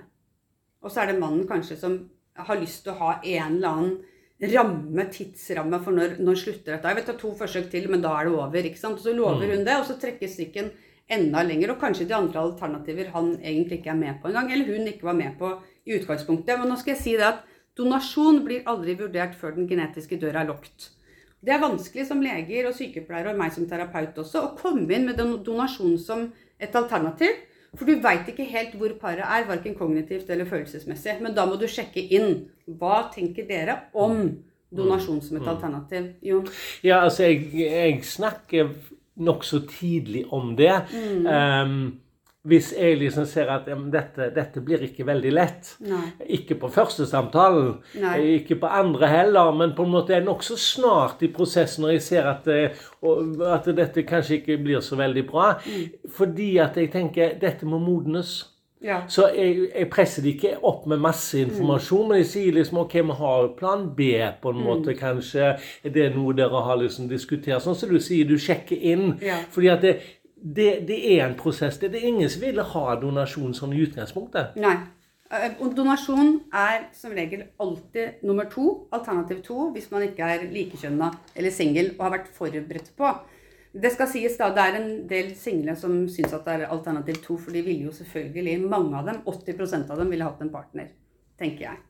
Og 0.82 0.90
så 0.90 1.02
er 1.02 1.12
det 1.12 1.20
mannen 1.20 1.46
kanskje 1.48 1.78
som 1.78 1.96
har 2.36 2.60
lyst 2.60 2.84
til 2.84 2.94
å 2.94 3.00
ha 3.00 3.12
en 3.22 3.56
eller 3.56 3.68
annen 3.70 4.52
ramme, 4.52 5.06
tidsramme 5.12 5.78
for 5.82 5.96
når, 5.96 6.18
når 6.22 6.38
slutter 6.42 6.74
dette. 6.74 6.90
Jeg 6.90 6.98
vet 6.98 7.06
ta 7.08 7.14
to 7.18 7.32
forsøk 7.38 7.70
til, 7.72 7.88
men 7.92 8.02
da 8.04 8.12
er 8.18 8.28
det 8.28 8.34
over. 8.36 8.68
ikke 8.68 8.82
sant? 8.82 8.98
Og 9.00 9.06
så 9.06 9.14
lover 9.16 9.54
hun 9.54 9.64
det, 9.64 9.78
og 9.78 9.86
så 9.88 9.96
trekkes 10.00 10.36
strikken 10.36 10.70
enda 11.12 11.42
lenger. 11.46 11.74
Og 11.74 11.80
kanskje 11.82 12.08
de 12.08 12.16
andre 12.16 12.42
alternativer 12.42 13.12
han 13.14 13.34
egentlig 13.42 13.80
ikke 13.80 13.92
er 13.94 14.00
med 14.00 14.20
på 14.22 14.30
engang, 14.30 14.52
eller 14.52 14.72
hun 14.72 14.90
ikke 14.90 15.08
var 15.08 15.18
med 15.18 15.38
på 15.38 15.52
i 15.86 15.96
utgangspunktet. 15.98 16.58
Men 16.58 16.70
nå 16.72 16.78
skal 16.80 16.94
jeg 16.96 17.02
si 17.02 17.16
det 17.18 17.28
at 17.28 17.42
donasjon 17.76 18.42
blir 18.46 18.66
aldri 18.70 18.96
vurdert 18.98 19.36
før 19.38 19.56
den 19.56 19.68
genetiske 19.68 20.18
døra 20.20 20.42
er 20.42 20.52
lukket. 20.52 20.90
Det 21.46 21.52
er 21.54 21.62
vanskelig 21.62 22.06
som 22.08 22.22
leger 22.24 22.66
og 22.66 22.74
sykepleiere 22.74 23.34
og 23.34 23.38
meg 23.38 23.52
som 23.54 23.68
terapeut 23.68 24.16
også 24.18 24.42
å 24.42 24.54
komme 24.58 24.88
inn 24.96 25.04
med 25.06 25.20
donasjon 25.20 25.98
som 26.00 26.30
et 26.58 26.74
alternativ. 26.74 27.36
For 27.76 27.84
du 27.84 28.00
veit 28.00 28.28
ikke 28.30 28.46
helt 28.48 28.74
hvor 28.80 28.94
paret 29.00 29.24
er, 29.26 29.44
verken 29.48 29.76
kognitivt 29.76 30.30
eller 30.32 30.48
følelsesmessig. 30.48 31.18
Men 31.20 31.36
da 31.36 31.44
må 31.46 31.58
du 31.60 31.66
sjekke 31.68 32.00
inn. 32.16 32.46
Hva 32.66 33.06
tenker 33.12 33.46
dere 33.46 33.76
om 33.92 34.30
donasjon 34.74 35.20
som 35.22 35.38
et 35.38 35.50
alternativ? 35.50 36.08
Jon? 36.24 36.48
Ja, 36.86 37.02
altså, 37.04 37.28
jeg, 37.28 37.50
jeg 37.60 38.00
snakker 38.08 38.72
nokså 39.16 39.62
tidlig 39.70 40.26
om 40.34 40.54
det. 40.58 40.74
Um, 41.24 41.78
hvis 42.46 42.68
jeg 42.76 42.98
liksom 43.00 43.26
ser 43.26 43.48
at 43.50 43.66
ja, 43.66 43.76
dette, 43.90 44.28
dette 44.34 44.62
blir 44.62 44.84
ikke 44.86 45.06
veldig 45.06 45.32
lett 45.34 45.72
Nei. 45.86 46.02
Ikke 46.36 46.54
på 46.60 46.70
første 46.70 47.06
samtalen, 47.08 47.72
Nei. 47.98 48.14
ikke 48.36 48.58
på 48.62 48.70
andre 48.70 49.08
heller, 49.10 49.50
men 49.56 49.74
på 49.74 49.86
en 49.86 49.94
måte 49.96 50.14
er 50.14 50.22
nokså 50.26 50.58
snart 50.60 51.24
i 51.26 51.30
prosessen 51.34 51.82
når 51.82 51.96
jeg 51.96 52.04
ser 52.06 52.28
at, 52.30 52.46
eh, 52.52 52.84
og 53.02 53.42
at 53.50 53.66
dette 53.76 54.06
kanskje 54.06 54.40
ikke 54.40 54.60
blir 54.62 54.84
så 54.84 54.98
veldig 54.98 55.24
bra. 55.26 55.56
Mm. 55.66 56.10
Fordi 56.18 56.50
at 56.62 56.78
jeg 56.78 56.92
tenker 56.94 57.34
dette 57.42 57.66
må 57.66 57.82
modnes. 57.82 58.38
Ja. 58.86 59.00
Så 59.10 59.26
jeg, 59.34 59.66
jeg 59.72 59.88
presser 59.90 60.22
det 60.22 60.36
ikke 60.36 60.52
opp 60.70 60.84
med 60.86 61.00
masse 61.02 61.40
informasjon, 61.42 62.08
men 62.12 62.20
jeg 62.22 62.28
sier 62.30 62.54
liksom 62.54 62.78
ok, 62.84 62.94
vi 63.08 63.16
har 63.20 63.48
plan 63.58 63.88
B 63.98 64.10
på 64.42 64.52
en 64.54 64.60
måte, 64.62 64.94
kanskje. 64.98 65.52
Er 65.82 65.94
det 65.96 66.12
noe 66.14 66.36
dere 66.38 66.62
har 66.68 66.78
liksom 66.80 67.08
diskutert? 67.10 67.64
Sånn 67.64 67.74
som 67.78 67.90
du 67.90 67.98
sier, 68.00 68.28
du 68.30 68.36
sjekker 68.38 68.78
inn. 68.92 69.16
Ja. 69.24 69.40
Fordi 69.50 69.72
at 69.74 69.82
det, 69.82 69.96
det, 70.36 70.70
det 70.88 71.00
er 71.16 71.24
en 71.26 71.34
prosess. 71.38 71.80
Det, 71.82 71.90
det 71.92 72.02
er 72.04 72.12
ingen 72.14 72.30
som 72.30 72.44
vil 72.46 72.62
ha 72.74 72.84
donasjon 73.02 73.56
sånn 73.58 73.74
i 73.74 73.82
utgangspunktet. 73.88 74.54
Nei. 74.62 74.76
Eh, 75.26 75.56
Og 75.58 75.72
donasjon 75.74 76.36
er 76.54 76.84
som 76.94 77.10
regel 77.16 77.48
alltid 77.58 78.22
nummer 78.22 78.46
to, 78.52 78.86
alternativ 78.94 79.40
to, 79.42 79.72
hvis 79.74 79.88
man 79.90 80.04
ikke 80.06 80.22
er 80.36 80.44
likekjønna 80.52 81.08
eller 81.34 81.50
singel 81.50 81.96
og 81.96 82.04
har 82.06 82.20
vært 82.20 82.28
forberedt 82.36 82.92
på. 82.96 83.10
Det 83.76 83.90
skal 83.92 84.08
sies 84.08 84.38
da, 84.40 84.48
det 84.56 84.62
er 84.62 84.76
en 84.78 84.90
del 85.10 85.34
single 85.36 85.74
som 85.76 85.96
syns 86.08 86.32
at 86.32 86.46
det 86.46 86.54
er 86.54 86.70
alternativ 86.72 87.18
to, 87.24 87.36
for 87.36 87.52
de 87.52 87.60
ville 87.66 87.90
jo 87.90 87.92
selvfølgelig, 87.92 88.56
mange 88.64 88.96
av 88.96 89.10
dem, 89.10 89.18
80% 89.28 89.90
av 89.92 90.00
dem, 90.00 90.12
ville 90.14 90.24
hatt 90.24 90.40
en 90.44 90.52
partner, 90.54 90.92
tenker 91.40 91.66
jeg. 91.68 91.82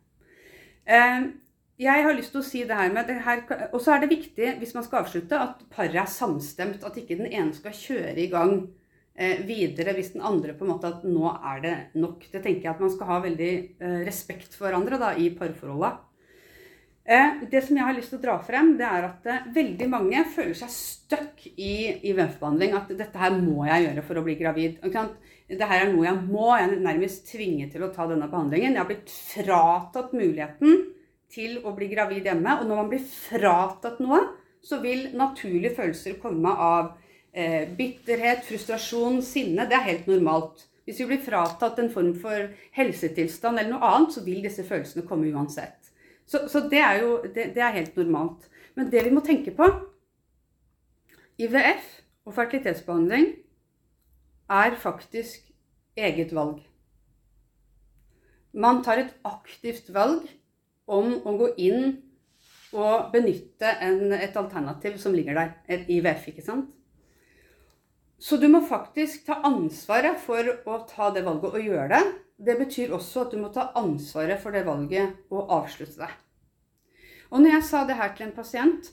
Eh, 0.87 1.29
Jeg 1.77 2.05
har 2.07 2.15
lyst 2.17 2.33
til 2.33 2.41
å 2.41 2.47
si 2.47 2.63
det 2.65 2.77
her 2.77 2.93
med 2.93 3.05
det 3.11 3.19
her, 3.21 3.43
Og 3.75 3.81
så 3.85 3.93
er 3.93 4.01
det 4.01 4.09
viktig, 4.09 4.55
hvis 4.59 4.73
man 4.75 4.85
skal 4.85 5.03
avslutte, 5.03 5.37
at 5.37 5.59
paret 5.69 5.99
er 6.01 6.09
samstemt. 6.09 6.85
At 6.89 6.97
ikke 6.97 7.19
den 7.19 7.29
ene 7.29 7.53
skal 7.53 7.75
kjøre 7.77 8.17
i 8.17 8.31
gang 8.33 8.55
eh, 9.15 9.43
videre 9.45 9.93
hvis 9.93 10.15
den 10.15 10.25
andre 10.25 10.55
på 10.57 10.65
en 10.65 10.73
måte 10.73 10.89
at 10.89 11.05
nå 11.05 11.29
er 11.37 11.61
det 11.61 11.75
nok. 12.01 12.25
Det 12.33 12.41
tenker 12.41 12.63
jeg 12.65 12.73
at 12.73 12.81
man 12.81 12.95
skal 12.95 13.11
ha 13.13 13.19
veldig 13.27 13.53
eh, 13.77 13.99
respekt 14.09 14.57
for 14.57 14.71
hverandre 14.71 14.97
da, 15.03 15.13
i 15.21 15.29
parforholdet. 15.37 16.01
Eh, 17.07 17.43
det 17.51 17.61
som 17.63 17.77
jeg 17.79 17.87
har 17.87 17.95
lyst 17.95 18.11
til 18.11 18.19
å 18.19 18.25
dra 18.25 18.35
frem, 18.43 18.73
det 18.79 18.87
er 18.87 19.05
at 19.07 19.27
eh, 19.31 19.45
veldig 19.55 19.87
mange 19.93 20.25
føler 20.35 20.57
seg 20.59 20.73
stuck 20.75 21.45
i 21.55 22.03
IVF-behandling. 22.11 22.75
At 22.75 22.91
dette 22.99 23.21
her 23.21 23.37
må 23.39 23.63
jeg 23.69 23.85
gjøre 23.85 24.05
for 24.09 24.19
å 24.19 24.25
bli 24.27 24.35
gravid. 24.41 24.81
Ikke 24.81 24.97
sant? 24.97 25.33
Det 25.47 25.69
her 25.71 25.85
er 25.85 25.93
noe 25.93 26.09
jeg 26.09 26.19
må. 26.27 26.49
Jeg 26.59 26.67
er 26.67 26.83
nærmest 26.83 27.31
tvinget 27.31 27.71
til 27.77 27.87
å 27.87 27.93
ta 27.95 28.09
denne 28.11 28.27
behandlingen. 28.33 28.75
Jeg 28.75 28.83
har 28.83 28.91
blitt 28.91 29.15
fratatt 29.15 30.17
muligheten 30.19 30.83
til 31.31 31.61
å 31.63 31.77
bli 31.77 31.93
gravid 31.95 32.27
hjemme. 32.27 32.59
Og 32.59 32.67
når 32.67 32.83
man 32.83 32.91
blir 32.91 33.07
fratatt 33.07 34.03
noe, 34.03 34.25
så 34.67 34.81
vil 34.83 35.13
naturlige 35.15 35.77
følelser 35.79 36.19
komme 36.19 36.51
av 36.51 36.97
eh, 37.31 37.71
bitterhet, 37.79 38.43
frustrasjon, 38.49 39.23
sinne. 39.23 39.71
Det 39.71 39.79
er 39.79 39.91
helt 39.93 40.11
normalt. 40.11 40.67
Hvis 40.87 41.05
vi 41.05 41.13
blir 41.13 41.23
fratatt 41.23 41.79
en 41.83 41.95
form 41.95 42.17
for 42.19 42.51
helsetilstand 42.75 43.63
eller 43.63 43.77
noe 43.77 43.95
annet, 43.95 44.19
så 44.19 44.27
vil 44.27 44.43
disse 44.43 44.67
følelsene 44.67 45.07
komme 45.07 45.31
uansett. 45.31 45.86
Så, 46.27 46.47
så 46.51 46.65
det 46.71 46.83
er 46.83 47.03
jo 47.03 47.19
det, 47.23 47.53
det 47.55 47.63
er 47.63 47.77
helt 47.79 47.97
normalt. 47.97 48.49
Men 48.75 48.91
det 48.93 49.05
vi 49.07 49.15
må 49.15 49.23
tenke 49.25 49.55
på 49.57 49.69
IVF 51.39 51.87
og 52.27 52.35
fertilitetsbehandling 52.35 53.29
er 54.51 54.79
faktisk 54.81 55.47
eget 55.97 56.35
valg. 56.35 56.61
Man 58.57 58.83
tar 58.85 59.03
et 59.03 59.15
aktivt 59.25 59.93
valg 59.95 60.27
om 60.87 61.13
å 61.27 61.35
gå 61.37 61.51
inn 61.61 61.99
og 62.77 63.11
benytte 63.13 63.69
en, 63.85 64.13
et 64.13 64.37
alternativ 64.37 64.97
som 65.01 65.15
ligger 65.15 65.37
der. 65.37 65.53
Et 65.69 65.89
IVF, 65.99 66.31
ikke 66.33 66.45
sant? 66.45 66.71
Så 68.19 68.39
du 68.41 68.47
må 68.49 68.63
faktisk 68.65 69.27
ta 69.27 69.41
ansvaret 69.45 70.21
for 70.23 70.49
å 70.65 70.79
ta 70.89 71.11
det 71.13 71.25
valget 71.27 71.57
og 71.59 71.67
gjøre 71.69 71.89
det. 71.93 72.05
Det 72.37 72.57
betyr 72.59 72.95
også 72.97 73.27
at 73.27 73.35
du 73.35 73.41
må 73.41 73.51
ta 73.53 73.71
ansvaret 73.77 74.41
for 74.41 74.57
det 74.57 74.65
valget 74.67 75.19
og 75.33 75.53
avslutte 75.53 76.01
det. 76.01 76.13
Og 77.31 77.43
når 77.43 77.59
jeg 77.59 77.67
sa 77.69 77.83
det 77.85 77.99
her 77.99 78.15
til 78.17 78.29
en 78.29 78.37
pasient, 78.37 78.91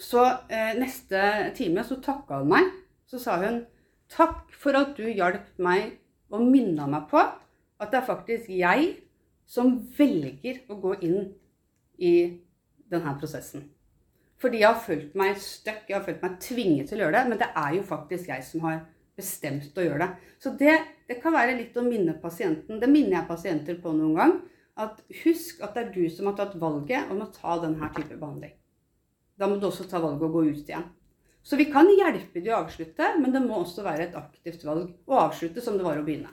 så 0.00 0.24
eh, 0.48 0.72
neste 0.80 1.20
time 1.56 1.84
så 1.84 1.98
takka 2.00 2.40
hun 2.40 2.52
meg. 2.54 2.70
Så 3.08 3.20
sa 3.20 3.36
hun 3.42 3.64
takk 4.12 4.52
for 4.56 4.76
at 4.78 4.96
du 4.96 5.04
hjalp 5.08 5.58
meg 5.60 5.98
og 6.30 6.46
minna 6.46 6.86
meg 6.88 7.08
på 7.10 7.20
at 7.20 7.90
det 7.90 8.00
er 8.00 8.06
faktisk 8.06 8.48
jeg 8.52 8.94
som 9.50 9.74
velger 9.96 10.62
å 10.70 10.78
gå 10.80 10.94
inn 11.04 11.20
i 11.98 12.14
denne 12.90 13.14
prosessen. 13.18 13.64
Fordi 14.40 14.62
jeg 14.62 14.70
har 14.70 14.80
følt 14.80 15.16
meg 15.20 15.36
stuck, 15.42 15.82
jeg 15.88 15.98
har 15.98 16.06
følt 16.06 16.22
meg 16.24 16.38
tvinget 16.40 16.88
til 16.88 17.00
å 17.00 17.04
gjøre 17.04 17.18
det. 17.18 17.32
Men 17.32 17.40
det 17.42 17.50
er 17.62 17.74
jo 17.76 17.82
faktisk 17.88 18.30
jeg 18.32 18.46
som 18.46 18.64
har 18.68 18.78
bestemt 19.20 19.76
å 19.76 19.84
gjøre 19.84 20.06
det. 20.06 20.30
Så 20.40 20.54
det, 20.60 20.76
det 21.10 21.18
kan 21.20 21.34
være 21.36 21.58
litt 21.58 21.76
å 21.76 21.84
minne 21.84 22.16
pasienten. 22.22 22.80
Det 22.80 22.88
minner 22.88 23.18
jeg 23.18 23.28
pasienter 23.28 23.82
på 23.82 23.92
noen 23.96 24.16
gang. 24.16 24.38
At 24.80 25.02
husk 25.24 25.60
at 25.64 25.76
det 25.76 25.82
er 25.82 25.92
du 25.92 26.06
som 26.12 26.30
har 26.30 26.38
tatt 26.38 26.56
valget 26.60 27.12
om 27.12 27.20
å 27.20 27.28
ta 27.34 27.58
denne 27.60 27.90
type 27.96 28.16
behandling. 28.16 28.54
Da 29.36 29.48
må 29.48 29.60
du 29.60 29.68
også 29.68 29.88
ta 29.88 30.00
valget 30.00 30.24
og 30.24 30.38
gå 30.38 30.46
ut 30.48 30.64
igjen. 30.72 30.88
Så 31.42 31.56
vi 31.56 31.64
kan 31.72 31.88
hjelpe 31.88 32.42
de 32.44 32.50
å 32.52 32.58
avslutte, 32.58 33.14
men 33.16 33.32
det 33.32 33.40
må 33.40 33.62
også 33.62 33.80
være 33.84 34.04
et 34.10 34.16
aktivt 34.18 34.64
valg 34.68 34.90
å 35.08 35.22
avslutte 35.22 35.62
som 35.64 35.78
det 35.78 35.86
var 35.86 35.96
å 35.96 36.04
begynne. 36.04 36.28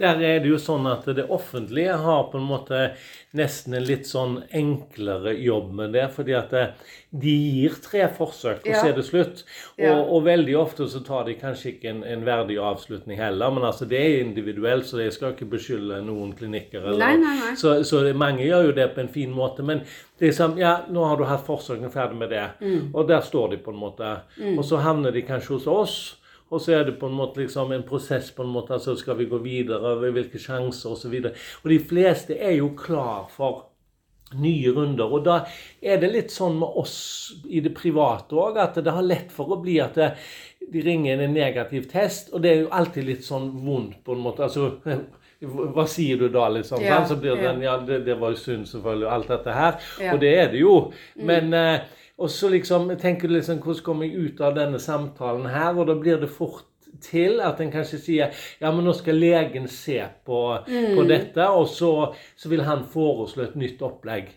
Der 0.00 0.16
er 0.24 0.40
det 0.40 0.48
jo 0.48 0.60
sånn 0.62 0.88
at 0.88 1.04
det 1.18 1.26
offentlige 1.34 1.98
har 2.00 2.30
på 2.32 2.40
en 2.40 2.46
måte 2.48 2.80
nesten 3.36 3.76
en 3.76 3.84
litt 3.84 4.08
sånn 4.08 4.38
enklere 4.48 5.34
jobb 5.36 5.74
med 5.82 5.92
det. 5.98 6.06
Fordi 6.16 6.36
at 6.38 6.54
det, 6.56 6.64
de 7.10 7.30
gir 7.32 7.70
tre 7.82 8.08
forsøk, 8.12 8.58
og 8.60 8.66
Ja. 8.68 8.80
så 8.82 8.88
er 8.88 8.92
det 8.96 9.04
slutt. 9.04 9.44
Ja. 9.78 9.94
og 9.96 10.24
veldig 10.24 10.56
ofte 10.58 10.88
så 10.88 11.00
tar 11.04 11.24
de 11.24 11.34
kanskje 11.34 11.70
ikke 11.72 11.88
en, 11.88 12.02
en 12.04 12.24
verdig 12.26 12.58
avslutning 12.58 13.16
heller. 13.18 13.50
Men 13.50 13.64
altså 13.64 13.88
det 13.88 13.98
er 14.00 14.20
individuelt, 14.24 14.84
så 14.86 14.98
jeg 15.00 15.12
skal 15.12 15.32
ikke 15.32 15.48
beskylde 15.50 16.02
noen 16.04 16.32
klinikker. 16.36 16.82
Eller, 16.84 16.98
Nei, 16.98 17.16
nei, 17.16 17.36
nei. 17.38 17.54
Så, 17.56 17.82
så 17.84 18.02
det- 18.04 18.16
mange 18.16 18.44
gjør 18.44 18.66
jo 18.66 18.72
det 18.72 18.90
på 18.94 19.00
en 19.00 19.08
fin 19.08 19.30
måte. 19.32 19.62
Men 19.64 19.80
det 20.20 20.28
er 20.28 20.32
sånn, 20.32 20.58
ja, 20.58 20.82
nå 20.90 21.04
har 21.08 21.16
du 21.16 21.24
hatt 21.24 21.46
forsøkene 21.46 21.90
ferdig 21.90 22.16
med 22.18 22.30
det. 22.30 22.44
Mm. 22.60 22.90
Og 22.94 23.08
der 23.08 23.20
står 23.20 23.50
de 23.50 23.56
på 23.56 23.70
en 23.72 23.80
måte. 23.80 24.20
Og 24.58 24.64
så 24.64 24.76
havner 24.82 25.10
de 25.12 25.22
kanskje 25.22 25.54
hos 25.56 25.66
oss. 25.66 26.14
Og 26.50 26.60
så 26.60 26.72
er 26.80 26.84
det 26.84 26.98
på 26.98 27.06
en 27.06 27.12
måte 27.16 27.36
liksom 27.42 27.72
en 27.72 27.82
prosess 27.82 28.30
på 28.30 28.42
en 28.42 28.48
måte, 28.52 28.70
altså 28.72 28.94
skal 28.96 29.16
vi 29.18 29.26
gå 29.28 29.36
videre, 29.42 29.96
hvilke 30.12 30.38
sjanser. 30.40 30.90
Og, 30.90 30.96
så 30.96 31.08
og 31.64 31.70
de 31.70 31.78
fleste 31.78 32.38
er 32.40 32.56
jo 32.56 32.70
klar 32.76 33.26
for 33.30 33.66
nye 34.36 34.72
runder. 34.76 35.08
Og 35.08 35.24
da 35.24 35.38
er 35.80 36.00
det 36.02 36.10
litt 36.12 36.34
sånn 36.34 36.58
med 36.60 36.80
oss 36.80 36.98
i 37.48 37.62
det 37.64 37.72
private 37.76 38.36
òg, 38.36 38.58
at 38.60 38.80
det 38.84 38.94
har 38.94 39.06
lett 39.06 39.32
for 39.34 39.54
å 39.54 39.60
bli 39.62 39.78
at 39.80 39.96
det, 39.98 40.10
de 40.68 40.82
ringer 40.84 41.22
en 41.24 41.32
negativ 41.32 41.88
test, 41.90 42.32
og 42.34 42.44
det 42.44 42.52
er 42.52 42.60
jo 42.64 42.74
alltid 42.76 43.08
litt 43.08 43.24
sånn 43.24 43.48
vondt 43.64 44.02
på 44.04 44.16
en 44.16 44.26
måte. 44.26 44.44
altså 44.48 44.74
hva 45.74 45.86
sier 45.86 46.18
du 46.18 46.28
da, 46.34 46.48
liksom? 46.50 46.82
Ja, 46.82 47.04
så 47.06 47.16
blir 47.16 47.36
det 47.36 47.44
ja. 47.46 47.52
den, 47.52 47.62
ja, 47.62 47.76
det, 47.86 48.00
det 48.08 48.18
var 48.18 48.34
jo 48.34 48.40
synd, 48.40 48.66
selvfølgelig, 48.68 49.06
og 49.06 49.14
alt 49.14 49.30
dette 49.30 49.54
her. 49.54 49.76
Ja. 50.02 50.14
Og 50.14 50.22
det 50.24 50.32
er 50.34 50.50
det 50.52 50.64
jo. 50.64 50.74
Men 51.30 51.54
eh, 51.54 51.94
Og 52.18 52.30
så 52.34 52.48
liksom 52.50 52.88
tenker 52.98 53.28
du 53.28 53.36
liksom 53.36 53.60
Hvordan 53.62 53.84
kommer 53.86 54.08
jeg 54.08 54.18
ut 54.18 54.40
av 54.42 54.56
denne 54.56 54.80
samtalen 54.82 55.46
her? 55.46 55.76
Og 55.78 55.86
da 55.86 55.94
blir 55.94 56.18
det 56.18 56.32
fort 56.34 56.66
til 57.04 57.40
at 57.44 57.60
en 57.60 57.70
kanskje 57.72 57.98
sier 58.02 58.32
ja, 58.60 58.70
men 58.72 58.84
nå 58.86 58.92
skal 58.96 59.18
legen 59.20 59.68
se 59.70 59.98
på, 60.26 60.40
på 60.66 61.04
dette, 61.08 61.44
og 61.48 61.68
så, 61.70 61.90
så 62.38 62.50
vil 62.52 62.62
han 62.66 62.84
foreslå 62.90 63.44
et 63.48 63.56
nytt 63.60 63.82
opplegg. 63.86 64.30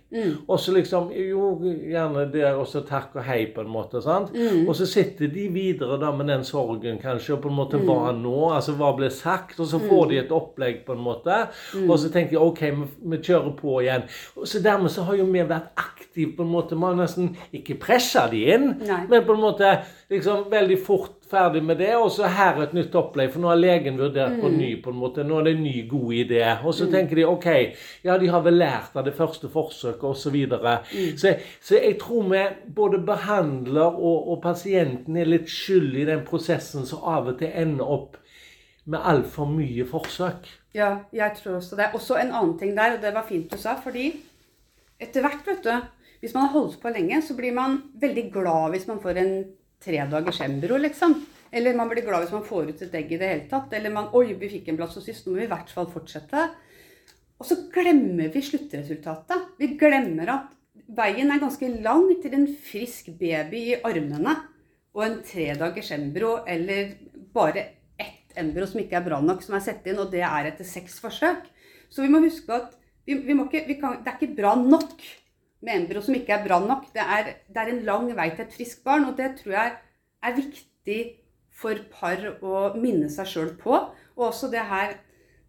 Og 0.47 0.59
så 0.59 0.73
liksom 0.75 1.09
Jo, 1.15 1.51
gjerne 1.63 2.25
det, 2.33 2.45
og 2.55 2.67
så 2.69 2.81
takk 2.87 3.15
og 3.19 3.23
hei, 3.27 3.45
på 3.55 3.63
en 3.63 3.71
måte. 3.71 4.01
sant? 4.03 4.31
Og 4.67 4.75
så 4.77 4.85
sitter 4.89 5.27
de 5.31 5.47
videre 5.53 5.97
da 6.01 6.11
med 6.15 6.27
den 6.31 6.43
sorgen, 6.47 6.99
kanskje, 7.01 7.35
og 7.35 7.41
på 7.45 7.49
en 7.51 7.57
måte 7.57 7.79
hva 7.81 8.11
nå? 8.15 8.51
Altså 8.55 8.75
hva 8.79 8.91
ble 8.97 9.09
sagt? 9.13 9.59
Og 9.59 9.67
så 9.71 9.79
får 9.81 10.09
de 10.11 10.19
et 10.21 10.31
opplegg, 10.35 10.83
på 10.87 10.95
en 10.97 11.03
måte. 11.05 11.41
Og 11.87 11.95
så 11.99 12.11
tenker 12.13 12.37
de 12.37 12.41
OK, 12.43 12.61
vi, 12.61 12.87
vi 13.13 13.21
kjører 13.23 13.53
på 13.59 13.79
igjen. 13.83 14.05
Og 14.37 14.47
så 14.47 14.61
dermed 14.63 14.91
så 14.93 15.05
har 15.07 15.17
jo 15.19 15.25
vi 15.31 15.41
vært 15.47 15.71
aktive, 15.79 16.35
på 16.37 16.43
en 16.43 16.51
måte. 16.51 16.75
Vi 16.75 16.83
har 16.87 16.97
nesten 16.99 17.31
ikke 17.55 17.77
pressa 17.81 18.25
de 18.31 18.41
inn, 18.53 18.65
Nei. 18.83 19.01
men 19.09 19.23
på 19.27 19.35
en 19.37 19.43
måte 19.43 19.69
liksom 20.11 20.49
veldig 20.51 20.77
fort 20.83 21.21
ferdig 21.31 21.61
med 21.63 21.77
det, 21.79 21.93
og 21.95 22.09
så 22.11 22.27
her 22.27 22.59
et 22.65 22.73
nytt 22.75 22.95
opplegg. 22.99 23.31
For 23.31 23.41
nå 23.41 23.51
har 23.51 23.59
legen 23.59 23.99
vurdert 23.99 24.37
på 24.41 24.49
ny, 24.51 24.71
på 24.83 24.91
en 24.91 24.99
måte. 24.99 25.23
Nå 25.23 25.39
er 25.39 25.47
det 25.47 25.53
en 25.55 25.63
ny, 25.63 25.75
god 25.89 26.13
idé. 26.19 26.41
Og 26.67 26.75
så 26.75 26.87
tenker 26.91 27.21
de 27.21 27.27
OK, 27.29 27.47
ja, 28.03 28.17
de 28.19 28.31
har 28.33 28.43
vel 28.43 28.59
lært 28.59 28.97
av 28.99 29.07
det 29.07 29.15
første 29.15 29.47
forsøket, 29.51 30.03
osv. 30.03 30.19
Så, 30.21 30.33
videre. 30.35 30.73
så, 31.19 31.33
så 31.63 31.79
jeg 31.79 31.97
tror 32.01 32.27
vi, 32.31 32.41
både 32.75 32.99
behandler 33.07 33.95
og, 33.95 34.27
og 34.33 34.41
pasienten, 34.43 35.17
er 35.17 35.31
litt 35.31 35.49
skyld 35.51 35.95
i 36.03 36.07
den 36.11 36.25
prosessen 36.27 36.85
som 36.87 37.05
av 37.07 37.31
og 37.31 37.39
til 37.39 37.55
ender 37.63 37.95
opp 37.95 38.19
med 38.91 38.99
altfor 39.07 39.47
mye 39.47 39.85
forsøk. 39.87 40.49
Ja, 40.75 40.91
jeg 41.15 41.39
tror 41.39 41.59
også 41.59 41.79
det. 41.79 41.91
Også 41.95 42.19
en 42.19 42.31
annen 42.31 42.57
ting 42.59 42.75
der, 42.75 42.97
og 42.97 43.03
det 43.03 43.15
var 43.15 43.27
fint 43.27 43.51
du 43.51 43.59
sa, 43.59 43.77
fordi 43.79 44.11
etter 45.01 45.23
hvert, 45.23 45.47
vet 45.47 45.63
du, 45.65 45.73
hvis 46.21 46.35
man 46.35 46.45
har 46.45 46.53
holdt 46.53 46.77
på 46.81 46.91
lenge, 46.93 47.17
så 47.25 47.35
blir 47.37 47.55
man 47.55 47.79
veldig 48.01 48.27
glad 48.33 48.75
hvis 48.75 48.87
man 48.87 49.01
får 49.01 49.17
en 49.17 49.33
tredagers 49.83 50.41
embro, 50.45 50.77
liksom. 50.81 51.15
Eller 51.51 51.75
man 51.75 51.89
blir 51.91 52.05
glad 52.05 52.23
hvis 52.23 52.35
man 52.35 52.47
får 52.47 52.71
ut 52.71 52.83
et 52.85 52.93
egg 53.01 53.11
i 53.11 53.19
det 53.19 53.31
hele 53.31 53.47
tatt. 53.51 53.73
Eller 53.75 53.93
man 53.93 54.11
Oi, 54.17 54.31
vi 54.39 54.51
fikk 54.51 54.71
en 54.71 54.79
blastocyst, 54.79 55.27
nå 55.27 55.35
må 55.35 55.41
vi 55.41 55.47
i 55.49 55.51
hvert 55.51 55.73
fall 55.73 55.89
fortsette. 55.91 56.45
Og 57.41 57.47
så 57.49 57.57
glemmer 57.73 58.29
vi 58.31 58.43
sluttresultatet. 58.45 59.55
Vi 59.59 59.73
glemmer 59.79 60.29
at 60.35 60.49
veien 60.95 61.31
er 61.33 61.41
ganske 61.41 61.67
lang 61.81 62.07
til 62.21 62.35
en 62.37 62.47
frisk 62.69 63.11
baby 63.19 63.65
i 63.71 63.79
armene 63.87 64.35
og 64.91 65.05
en 65.05 65.21
tredagers 65.25 65.91
embro 65.95 66.41
eller 66.49 66.93
bare 67.33 67.63
ett 68.01 68.35
embryo 68.39 68.67
som 68.67 68.81
ikke 68.81 68.99
er 68.99 69.05
bra 69.05 69.21
nok, 69.23 69.43
som 69.43 69.55
er 69.55 69.63
satt 69.63 69.87
inn, 69.87 69.99
og 70.03 70.11
det 70.11 70.23
er 70.27 70.49
etter 70.49 70.67
seks 70.67 70.99
forsøk. 71.03 71.47
Så 71.91 72.03
vi 72.03 72.11
må 72.11 72.21
huske 72.23 72.53
at 72.55 72.75
vi, 73.07 73.15
vi 73.15 73.35
ikke, 73.35 73.79
kan, 73.79 73.99
det 74.03 74.11
er 74.11 74.19
ikke 74.19 74.37
bra 74.37 74.53
nok 74.59 74.99
med 75.61 75.77
embryo 75.77 76.01
som 76.03 76.17
ikke 76.17 76.35
er 76.35 76.45
bra 76.45 76.59
nok. 76.63 76.89
Det 76.93 77.03
er, 77.03 77.33
det 77.47 77.61
er 77.61 77.71
en 77.71 77.83
lang 77.87 78.11
vei 78.17 78.29
til 78.33 78.45
et 78.45 78.53
friskt 78.55 78.83
barn, 78.85 79.05
og 79.09 79.17
det 79.17 79.35
tror 79.39 79.57
jeg 79.57 79.73
er 80.21 80.37
viktig 80.37 80.99
for 81.61 81.81
par 81.93 82.21
å 82.41 82.61
minne 82.79 83.09
seg 83.13 83.29
sjøl 83.29 83.55
på. 83.61 83.77
Og 84.17 84.27
også 84.31 84.51
det 84.51 84.67
her 84.71 84.99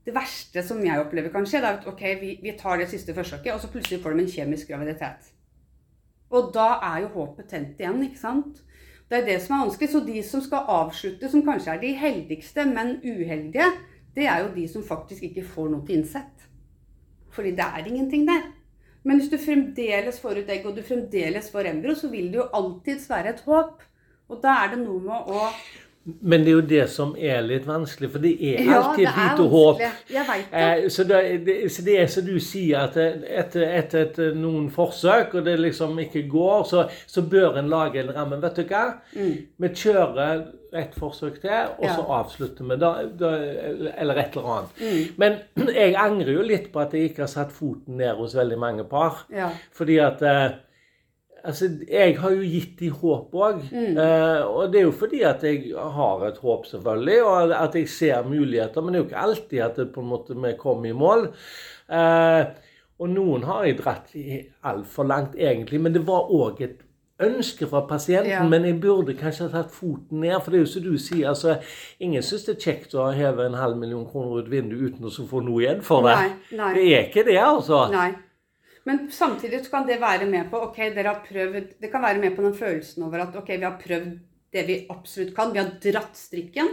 Det 0.03 0.11
verste 0.11 0.65
som 0.67 0.81
jeg 0.83 0.99
opplever 0.99 1.31
kanskje, 1.31 1.61
det 1.63 1.69
er 1.69 1.77
at 1.77 1.85
ok, 1.87 2.01
vi, 2.19 2.31
vi 2.43 2.53
tar 2.59 2.81
det 2.81 2.89
siste 2.91 3.15
forsøket, 3.15 3.53
og 3.55 3.61
så 3.63 3.69
plutselig 3.71 4.01
får 4.03 4.17
de 4.17 4.25
en 4.25 4.33
kjemisk 4.33 4.73
graviditet. 4.73 5.29
Og 6.35 6.49
da 6.57 6.81
er 6.89 7.05
jo 7.05 7.13
håpet 7.13 7.47
tent 7.53 7.79
igjen, 7.79 8.01
ikke 8.09 8.19
sant? 8.19 8.65
Det 9.07 9.21
er 9.21 9.29
det 9.29 9.37
som 9.45 9.55
er 9.55 9.63
vanskelig. 9.67 9.91
Så 9.93 10.01
de 10.03 10.23
som 10.27 10.43
skal 10.43 10.67
avslutte, 10.75 11.31
som 11.31 11.45
kanskje 11.47 11.77
er 11.77 11.81
de 11.85 11.93
heldigste, 12.01 12.65
men 12.67 12.97
uheldige, 13.05 13.69
det 14.17 14.27
er 14.27 14.43
jo 14.43 14.51
de 14.57 14.67
som 14.75 14.83
faktisk 14.83 15.23
ikke 15.29 15.47
får 15.55 15.71
noe 15.71 15.87
til 15.87 16.01
innsett. 16.01 16.49
Fordi 17.31 17.55
det 17.55 17.69
er 17.69 17.87
ingenting 17.87 18.27
der. 18.27 18.51
Men 19.03 19.19
hvis 19.19 19.31
du 19.33 19.39
fremdeles 19.41 20.21
får 20.23 20.43
ut 20.43 20.51
egg, 20.55 20.67
og 20.69 20.77
du 20.77 20.83
fremdeles 20.87 21.49
får 21.51 21.73
embryo, 21.73 21.95
så 21.99 22.11
vil 22.13 22.31
det 22.31 22.39
jo 22.39 22.51
alltids 22.55 23.09
være 23.11 23.35
et 23.35 23.43
håp. 23.47 23.83
Og 24.31 24.43
da 24.45 24.55
er 24.63 24.75
det 24.75 24.83
noe 24.85 25.01
med 25.03 25.33
å 25.33 25.49
Men 26.05 26.43
det 26.43 26.49
er 26.51 26.57
jo 26.57 26.63
det 26.67 26.85
som 26.91 27.13
er 27.15 27.43
litt 27.47 27.67
vanskelig, 27.69 28.09
for 28.11 28.23
det 28.25 28.33
er 28.43 28.65
Ja, 28.67 28.79
alltid 28.81 29.05
det 29.05 29.11
et 29.13 29.19
er 29.19 29.29
lite 29.29 29.45
håp. 29.53 29.83
Jeg 30.11 30.25
vet 30.29 30.49
det. 30.51 30.63
Eh, 30.63 30.89
så, 30.91 31.05
det, 31.07 31.21
det, 31.47 31.57
så 31.73 31.85
det 31.87 31.95
er 32.03 32.09
som 32.11 32.25
du 32.27 32.33
sier, 32.43 32.89
at 32.89 32.97
etter, 32.99 33.63
etter, 33.69 34.01
etter 34.09 34.33
noen 34.35 34.67
forsøk, 34.75 35.37
og 35.39 35.45
det 35.47 35.55
liksom 35.61 35.95
ikke 36.03 36.25
går, 36.33 36.65
så, 36.67 36.89
så 37.07 37.23
bør 37.23 37.61
en 37.61 37.71
lage 37.71 38.03
en 38.03 38.11
ramme. 38.17 38.41
Vet 38.43 38.59
du 38.59 38.65
hva? 38.73 38.83
Vi 39.15 39.71
kjører 39.85 40.43
et 40.83 40.95
forsøk 40.99 41.39
til, 41.43 41.71
og 41.79 41.87
så 41.87 42.01
Mm. 42.03 42.11
Avslutter 42.19 42.65
vi. 42.73 42.77
Da, 42.81 42.91
da, 43.23 43.31
eller 44.03 44.19
et 44.25 44.35
eller 44.37 44.51
annet. 44.57 44.83
Mm. 44.83 45.15
Men 45.23 45.39
jeg 45.85 45.95
angrer 46.01 46.33
jo 46.35 46.43
litt 46.43 46.71
på 46.73 46.81
at 46.83 46.95
jeg 46.99 47.13
ikke 47.13 47.27
har 47.29 47.31
satt 47.31 47.53
foten 47.55 48.01
ned 48.01 48.17
hos 48.19 48.35
veldig 48.35 48.59
mange 48.59 48.85
par. 48.91 49.23
Ja. 49.31 49.53
Fordi 49.77 49.99
at 50.03 50.23
eh, 50.27 50.51
Altså, 51.45 51.67
jeg 51.91 52.19
har 52.23 52.35
jo 52.37 52.43
gitt 52.47 52.77
de 52.79 52.89
håp 52.95 53.33
òg. 53.35 53.65
Mm. 53.73 53.97
Eh, 53.99 54.43
og 54.47 54.73
det 54.73 54.81
er 54.81 54.85
jo 54.87 54.95
fordi 54.95 55.25
at 55.27 55.43
jeg 55.43 55.73
har 55.75 56.23
et 56.29 56.39
håp, 56.39 56.69
selvfølgelig, 56.71 57.17
og 57.27 57.55
at 57.59 57.75
jeg 57.75 57.89
ser 57.91 58.29
muligheter. 58.29 58.81
Men 58.81 58.95
det 58.95 59.01
er 59.01 59.03
jo 59.03 59.09
ikke 59.11 59.25
alltid 59.27 59.65
at 59.67 59.81
det 59.81 59.89
på 59.95 60.05
en 60.05 60.13
måte 60.13 60.39
vi 60.39 60.55
kommer 60.61 60.91
i 60.91 60.95
mål. 60.95 61.27
Eh, 61.91 62.45
og 63.03 63.11
noen 63.11 63.43
har 63.49 63.67
jeg 63.67 63.81
dratt 63.81 64.15
altfor 64.71 65.09
langt, 65.11 65.35
egentlig. 65.35 65.83
Men 65.83 65.95
det 65.97 66.07
var 66.07 66.31
òg 66.31 66.63
et 66.63 66.81
ønske 67.23 67.67
fra 67.67 67.83
pasienten. 67.87 68.31
Ja. 68.31 68.43
Men 68.49 68.65
jeg 68.65 68.81
burde 68.81 69.15
kanskje 69.19 69.49
ha 69.49 69.63
tatt 69.63 69.75
foten 69.75 70.23
ned. 70.23 70.39
For 70.43 70.55
det 70.55 70.61
er 70.61 70.67
jo 70.67 70.73
som 70.73 70.85
du 70.87 70.99
sier, 70.99 71.29
altså, 71.33 71.57
ingen 72.03 72.23
syns 72.23 72.47
det 72.47 72.57
er 72.57 72.67
kjekt 72.67 72.95
å 72.95 73.11
heve 73.15 73.47
en 73.47 73.59
halv 73.59 73.79
million 73.81 74.07
kroner 74.09 74.43
ut 74.43 74.51
vinduet 74.53 74.93
uten 74.93 75.11
å 75.11 75.31
få 75.31 75.43
noe 75.45 75.65
igjen 75.65 75.83
for 75.87 76.07
det. 76.07 76.19
Nei, 76.19 76.59
nei. 76.61 76.75
Det 76.79 76.87
er 76.93 77.09
ikke 77.09 77.27
det, 77.29 77.41
altså. 77.43 77.87
Nei. 77.93 78.13
Men 78.89 79.07
samtidig 79.15 79.65
så 79.65 79.77
kan 79.77 79.87
det 79.87 80.01
være 80.03 80.27
med 80.31 80.51
på 80.51 80.59
ok, 80.67 80.79
dere 80.95 81.13
har 81.13 81.25
prøvd, 81.27 81.75
det 81.81 81.91
kan 81.93 82.03
være 82.03 82.23
med 82.23 82.35
på 82.37 82.43
den 82.43 82.55
følelsen 82.59 83.05
over 83.07 83.27
at 83.27 83.37
ok, 83.39 83.53
vi 83.55 83.67
har 83.67 83.79
prøvd 83.79 84.17
det 84.53 84.65
vi 84.69 84.79
absolutt 84.91 85.35
kan. 85.37 85.53
Vi 85.55 85.63
har 85.63 85.71
dratt 85.83 86.19
strikken. 86.19 86.73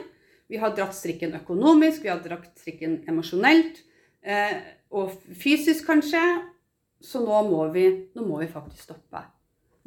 Vi 0.49 0.57
har 0.57 0.73
dratt 0.75 0.95
strikken 0.97 1.35
økonomisk, 1.37 2.03
vi 2.03 2.09
har 2.09 2.21
dratt 2.23 2.49
strikken 2.57 3.03
emosjonelt. 3.07 3.83
Eh, 4.25 4.55
og 4.89 5.13
fysisk, 5.37 5.85
kanskje. 5.87 6.21
Så 6.99 7.21
nå 7.23 7.43
må, 7.47 7.61
vi, 7.71 7.85
nå 8.17 8.25
må 8.25 8.41
vi 8.41 8.49
faktisk 8.51 8.89
stoppe. 8.89 9.21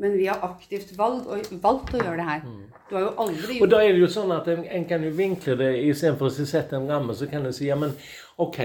Men 0.00 0.14
vi 0.16 0.28
har 0.30 0.40
aktivt 0.46 0.94
valgt, 0.96 1.50
valgt 1.62 1.92
å 1.92 2.00
gjøre 2.00 2.16
det 2.20 2.28
her. 2.28 2.46
Du 2.88 2.94
har 2.96 3.04
jo 3.04 3.10
aldri 3.24 3.58
Og 3.60 3.68
da 3.70 3.82
er 3.82 3.92
det 3.92 4.00
jo 4.00 4.08
sånn 4.14 4.32
at 4.34 4.48
en, 4.48 4.64
en 4.64 4.86
kan 4.88 5.04
jo 5.04 5.12
vinkle 5.18 5.58
det 5.60 5.74
istedenfor 5.90 6.30
å 6.30 6.46
sette 6.48 6.78
en 6.78 6.88
ramme, 6.88 7.14
så 7.18 7.28
kan 7.30 7.44
en 7.46 7.54
si 7.54 7.68
ja, 7.68 7.76
men 7.78 7.92
OK. 8.40 8.62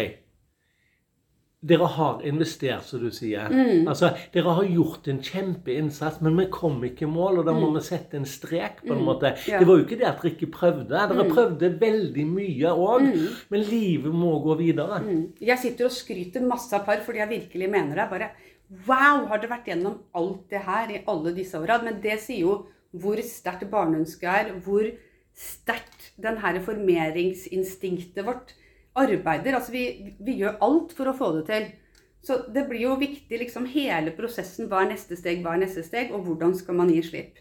Dere 1.66 1.88
har 1.90 2.20
investert, 2.22 2.86
som 2.86 3.02
du 3.02 3.10
sier. 3.10 3.50
Altså, 3.90 4.12
Dere 4.34 4.52
har 4.60 4.68
gjort 4.70 5.08
en 5.10 5.24
kjempeinnsats, 5.26 6.20
men 6.22 6.36
vi 6.38 6.46
kom 6.54 6.76
ikke 6.86 7.08
i 7.08 7.10
mål, 7.10 7.40
og 7.42 7.48
da 7.48 7.56
må 7.58 7.72
vi 7.74 7.82
sette 7.82 8.20
en 8.20 8.28
strek. 8.30 8.84
på 8.86 8.94
en 8.94 9.02
måte. 9.02 9.32
Ja. 9.50 9.58
Det 9.58 9.66
var 9.66 9.80
jo 9.80 9.86
ikke 9.88 9.98
det 9.98 10.06
at 10.06 10.22
dere 10.22 10.34
ikke 10.36 10.52
prøvde. 10.54 11.02
Dere 11.10 11.26
prøvde 11.32 11.72
veldig 11.82 12.28
mye 12.30 12.76
òg, 12.76 13.08
men 13.50 13.66
livet 13.72 14.14
må 14.14 14.36
gå 14.46 14.60
videre. 14.62 15.02
Mm. 15.02 15.24
Jeg 15.42 15.64
sitter 15.64 15.90
og 15.90 15.98
skryter 15.98 16.46
masse 16.46 16.78
av 16.78 16.86
par 16.86 17.02
fordi 17.02 17.24
jeg 17.24 17.34
virkelig 17.34 17.72
mener 17.74 18.04
det. 18.04 18.08
Bare 18.14 18.30
wow, 18.86 19.26
har 19.32 19.42
dere 19.42 19.56
vært 19.56 19.72
gjennom 19.72 19.98
alt 20.14 20.46
det 20.54 20.62
her 20.68 20.94
i 20.94 21.02
alle 21.10 21.34
disse 21.34 21.58
åra? 21.58 21.82
Men 21.82 21.98
det 22.04 22.20
sier 22.22 22.46
jo 22.46 22.58
hvor 22.98 23.18
sterkt 23.26 23.66
barneønsket 23.72 24.30
er, 24.30 24.54
hvor 24.62 24.86
sterkt 25.38 26.12
den 26.22 26.38
her 26.42 26.62
formeringsinstinktet 26.66 28.26
vårt 28.26 28.54
arbeider. 28.98 29.58
Altså 29.58 29.74
vi, 29.74 30.14
vi 30.20 30.38
gjør 30.42 30.60
alt 30.66 30.94
for 30.98 31.10
å 31.10 31.16
få 31.18 31.32
det 31.38 31.46
til. 31.50 31.68
Så 32.28 32.40
det 32.54 32.66
blir 32.68 32.84
jo 32.84 32.96
viktig, 33.00 33.40
liksom 33.40 33.68
hele 33.72 34.14
prosessen. 34.18 34.68
Hva 34.72 34.84
er 34.84 34.94
neste 34.94 35.18
steg, 35.20 35.44
hva 35.44 35.56
er 35.56 35.64
neste 35.64 35.84
steg, 35.86 36.14
og 36.16 36.26
hvordan 36.28 36.56
skal 36.58 36.80
man 36.80 36.92
gi 36.92 37.02
slipp? 37.06 37.38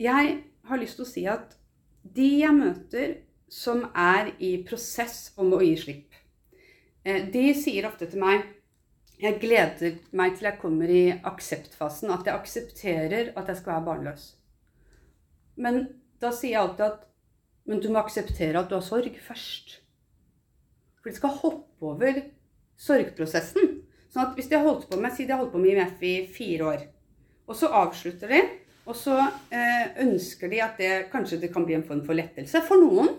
Jeg 0.00 0.38
har 0.68 0.80
lyst 0.80 0.98
til 0.98 1.06
å 1.06 1.12
si 1.12 1.26
at 1.30 1.54
de 2.02 2.28
jeg 2.42 2.56
møter 2.56 3.14
som 3.52 3.84
er 3.98 4.32
i 4.42 4.56
prosess 4.66 5.30
om 5.40 5.52
å 5.54 5.60
gi 5.62 5.76
slipp, 5.78 6.18
eh, 7.04 7.28
de 7.30 7.52
sier 7.54 7.86
ofte 7.88 8.08
til 8.10 8.22
meg 8.24 8.48
jeg 9.22 9.38
gleder 9.38 9.98
meg 10.18 10.34
til 10.34 10.48
jeg 10.48 10.58
kommer 10.58 10.90
i 10.90 11.02
akseptfasen, 11.12 12.10
at 12.10 12.26
jeg 12.26 12.34
aksepterer 12.34 13.28
at 13.38 13.46
jeg 13.46 13.60
skal 13.60 13.76
være 13.76 13.86
barnløs. 13.86 14.24
Men 15.62 15.84
da 16.18 16.32
sier 16.34 16.56
jeg 16.56 16.62
alltid 16.62 16.86
at 16.88 17.04
men 17.70 17.78
du 17.78 17.92
må 17.92 18.00
akseptere 18.00 18.58
at 18.58 18.70
du 18.70 18.74
har 18.74 18.82
sorg 18.82 19.14
først. 19.22 19.76
For 21.02 21.10
de 21.10 21.18
skal 21.18 21.38
hoppe 21.42 21.92
over 21.92 22.22
sorgprosessen. 22.78 23.78
Sånn 24.12 24.26
at 24.26 24.36
hvis 24.36 24.50
de 24.50 24.58
har 24.58 24.66
holdt 24.66 24.88
på 24.90 24.98
med, 25.00 25.14
Si 25.14 25.26
de 25.26 25.34
har 25.34 25.40
holdt 25.42 25.54
på 25.54 25.60
med 25.62 25.74
IMF 25.74 26.02
i 26.04 26.14
fire 26.30 26.68
år, 26.68 26.86
og 27.48 27.58
så 27.58 27.70
avslutter 27.74 28.30
de, 28.30 28.40
og 28.86 28.96
så 28.98 29.16
eh, 29.54 29.92
ønsker 30.02 30.50
de 30.50 30.62
at 30.62 30.80
det 30.80 30.92
kanskje 31.12 31.40
det 31.42 31.52
kan 31.54 31.66
bli 31.66 31.76
en 31.76 31.86
form 31.86 32.02
for 32.06 32.18
lettelse 32.18 32.62
for 32.66 32.82
noen. 32.82 33.12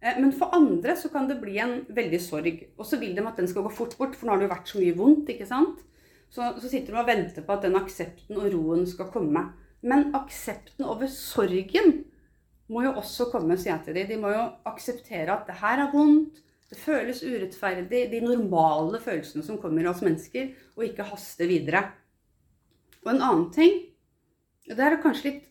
Eh, 0.00 0.20
men 0.20 0.30
for 0.36 0.54
andre 0.54 0.94
så 0.98 1.10
kan 1.10 1.26
det 1.30 1.40
bli 1.42 1.58
en 1.62 1.80
veldig 1.94 2.20
sorg. 2.22 2.62
Og 2.78 2.86
så 2.86 3.00
vil 3.00 3.16
de 3.16 3.24
at 3.26 3.40
den 3.40 3.50
skal 3.50 3.66
gå 3.66 3.72
fort 3.74 3.96
bort, 3.98 4.14
for 4.14 4.28
nå 4.28 4.34
har 4.34 4.42
det 4.42 4.48
jo 4.48 4.54
vært 4.54 4.70
så 4.70 4.80
mye 4.82 4.96
vondt. 4.98 5.34
ikke 5.34 5.48
sant? 5.50 5.82
Så, 6.30 6.46
så 6.60 6.70
sitter 6.70 6.94
de 6.94 7.00
og 7.02 7.10
venter 7.10 7.46
på 7.46 7.54
at 7.54 7.66
den 7.66 7.78
aksepten 7.78 8.38
og 8.38 8.50
roen 8.54 8.86
skal 8.90 9.10
komme. 9.14 9.48
Men 9.84 10.10
aksepten 10.16 10.86
over 10.86 11.10
sorgen 11.10 12.04
må 12.72 12.86
jo 12.86 12.94
også 12.96 13.28
komme, 13.32 13.58
sier 13.60 13.74
jeg 13.74 13.84
til 13.88 13.98
dem. 13.98 14.08
De 14.12 14.20
må 14.22 14.32
jo 14.32 14.46
akseptere 14.70 15.34
at 15.34 15.50
det 15.50 15.58
her 15.60 15.84
er 15.84 15.92
vondt, 15.92 16.43
det 16.70 16.78
føles 16.80 17.20
urettferdig, 17.22 18.06
de 18.10 18.20
normale 18.24 19.00
følelsene 19.02 19.44
som 19.46 19.58
kommer 19.60 19.86
hos 19.88 20.02
mennesker, 20.04 20.52
og 20.76 20.86
ikke 20.86 21.06
haste 21.10 21.48
videre. 21.48 21.84
Og 23.04 23.12
en 23.12 23.20
annen 23.20 23.50
ting, 23.54 23.76
det 24.64 24.80
er 24.80 25.00
kanskje 25.02 25.28
litt 25.28 25.44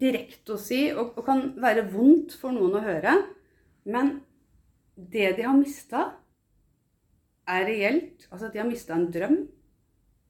direkte 0.00 0.56
å 0.56 0.60
si, 0.60 0.86
og, 0.94 1.12
og 1.18 1.26
kan 1.26 1.44
være 1.60 1.84
vondt 1.92 2.38
for 2.40 2.56
noen 2.56 2.78
å 2.78 2.84
høre, 2.84 3.18
men 3.90 4.18
det 4.96 5.34
de 5.36 5.46
har 5.46 5.56
mista, 5.56 6.08
er 7.50 7.66
reelt. 7.66 8.28
Altså 8.30 8.48
at 8.48 8.54
de 8.54 8.62
har 8.62 8.68
mista 8.68 8.94
en 8.96 9.08
drøm, 9.12 9.40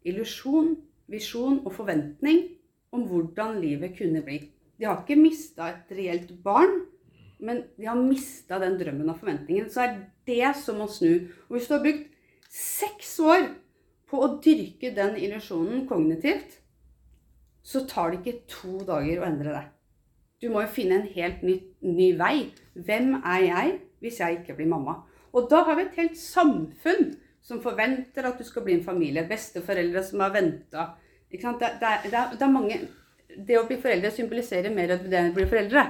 illusjon, 0.09 0.75
visjon 1.11 1.61
og 1.64 1.75
forventning 1.75 2.46
om 2.94 3.05
hvordan 3.11 3.59
livet 3.62 3.96
kunne 3.99 4.23
bli. 4.27 4.40
De 4.81 4.88
har 4.88 5.03
ikke 5.03 5.18
mista 5.20 5.68
et 5.70 5.90
reelt 5.94 6.33
barn, 6.44 6.81
men 7.40 7.64
de 7.76 7.88
har 7.88 7.98
mista 7.98 8.59
den 8.62 8.79
drømmen 8.81 9.11
og 9.12 9.18
forventningen. 9.20 9.68
Så 9.72 9.85
er 9.85 9.98
det 10.29 10.53
som 10.61 10.81
må 10.81 10.88
snu. 10.92 11.26
Og 11.48 11.57
hvis 11.57 11.68
du 11.68 11.74
har 11.76 11.85
brukt 11.85 12.07
seks 12.50 13.14
år 13.24 13.48
på 14.11 14.20
å 14.20 14.33
dyrke 14.42 14.92
den 14.96 15.16
illusjonen 15.20 15.87
kognitivt, 15.88 16.59
så 17.62 17.85
tar 17.88 18.11
det 18.11 18.20
ikke 18.20 18.48
to 18.50 18.81
dager 18.88 19.20
å 19.20 19.29
endre 19.29 19.55
det. 19.55 19.66
Du 20.40 20.48
må 20.53 20.64
jo 20.64 20.72
finne 20.72 21.00
en 21.00 21.11
helt 21.12 21.42
ny, 21.44 21.59
ny 21.85 22.12
vei. 22.18 22.50
Hvem 22.74 23.18
er 23.20 23.42
jeg 23.44 23.74
hvis 24.00 24.20
jeg 24.22 24.40
ikke 24.40 24.57
blir 24.59 24.70
mamma? 24.70 25.03
Og 25.37 25.50
da 25.50 25.62
har 25.66 25.76
vi 25.79 25.85
et 25.87 25.98
helt 26.00 26.16
samfunn 26.18 27.12
som 27.44 27.61
forventer 27.62 28.26
at 28.26 28.40
du 28.40 28.46
skal 28.48 28.64
bli 28.64 28.79
en 28.79 28.85
familie. 28.85 29.26
Besteforeldre 29.29 30.03
som 30.05 30.24
har 30.24 30.33
venta. 30.35 30.87
Det, 31.31 31.40
det, 31.40 31.70
det, 31.81 32.24
det 32.35 32.42
er 32.42 32.50
mange 32.50 32.81
Det 33.31 33.55
å 33.61 33.66
bli 33.68 33.76
foreldre 33.79 34.11
symboliserer 34.11 34.72
mer 34.74 34.90
enn 34.96 35.05
det 35.07 35.20
å 35.29 35.35
bli 35.37 35.46
foreldre. 35.46 35.85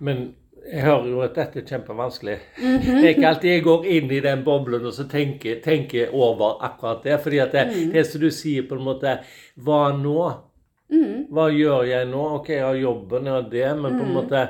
Men 0.00 0.34
jeg 0.70 0.84
hører 0.84 1.08
jo 1.08 1.22
at 1.24 1.34
dette 1.38 1.62
er 1.62 1.66
kjempevanskelig. 1.70 2.36
Mhm. 2.60 2.84
Det 3.00 3.04
er 3.04 3.14
ikke 3.14 3.28
alltid 3.30 3.50
jeg 3.54 3.64
går 3.64 3.86
inn 3.96 4.12
i 4.12 4.20
den 4.24 4.44
boblen 4.44 4.84
og 4.86 4.92
så 4.96 5.06
tenker, 5.08 5.60
tenker 5.64 6.12
over 6.14 6.60
akkurat 6.66 7.02
det. 7.04 7.18
fordi 7.22 7.38
at 7.38 7.52
det, 7.56 7.66
mm. 7.70 7.90
det 7.92 8.06
som 8.06 8.20
du 8.20 8.30
sier 8.30 8.68
på 8.68 8.76
en 8.76 8.84
måte 8.84 9.18
Hva 9.56 9.80
nå? 9.96 10.18
Mm. 10.92 11.26
Hva 11.30 11.48
gjør 11.54 11.84
jeg 11.88 12.08
nå? 12.10 12.22
Ok, 12.40 12.48
jeg 12.54 12.64
har 12.66 12.74
jobben, 12.74 13.26
jeg 13.26 13.32
har 13.34 13.50
det, 13.50 13.68
men 13.80 13.98
på 13.98 14.04
en 14.04 14.08
Mhm. 14.10 14.14
måte 14.16 14.48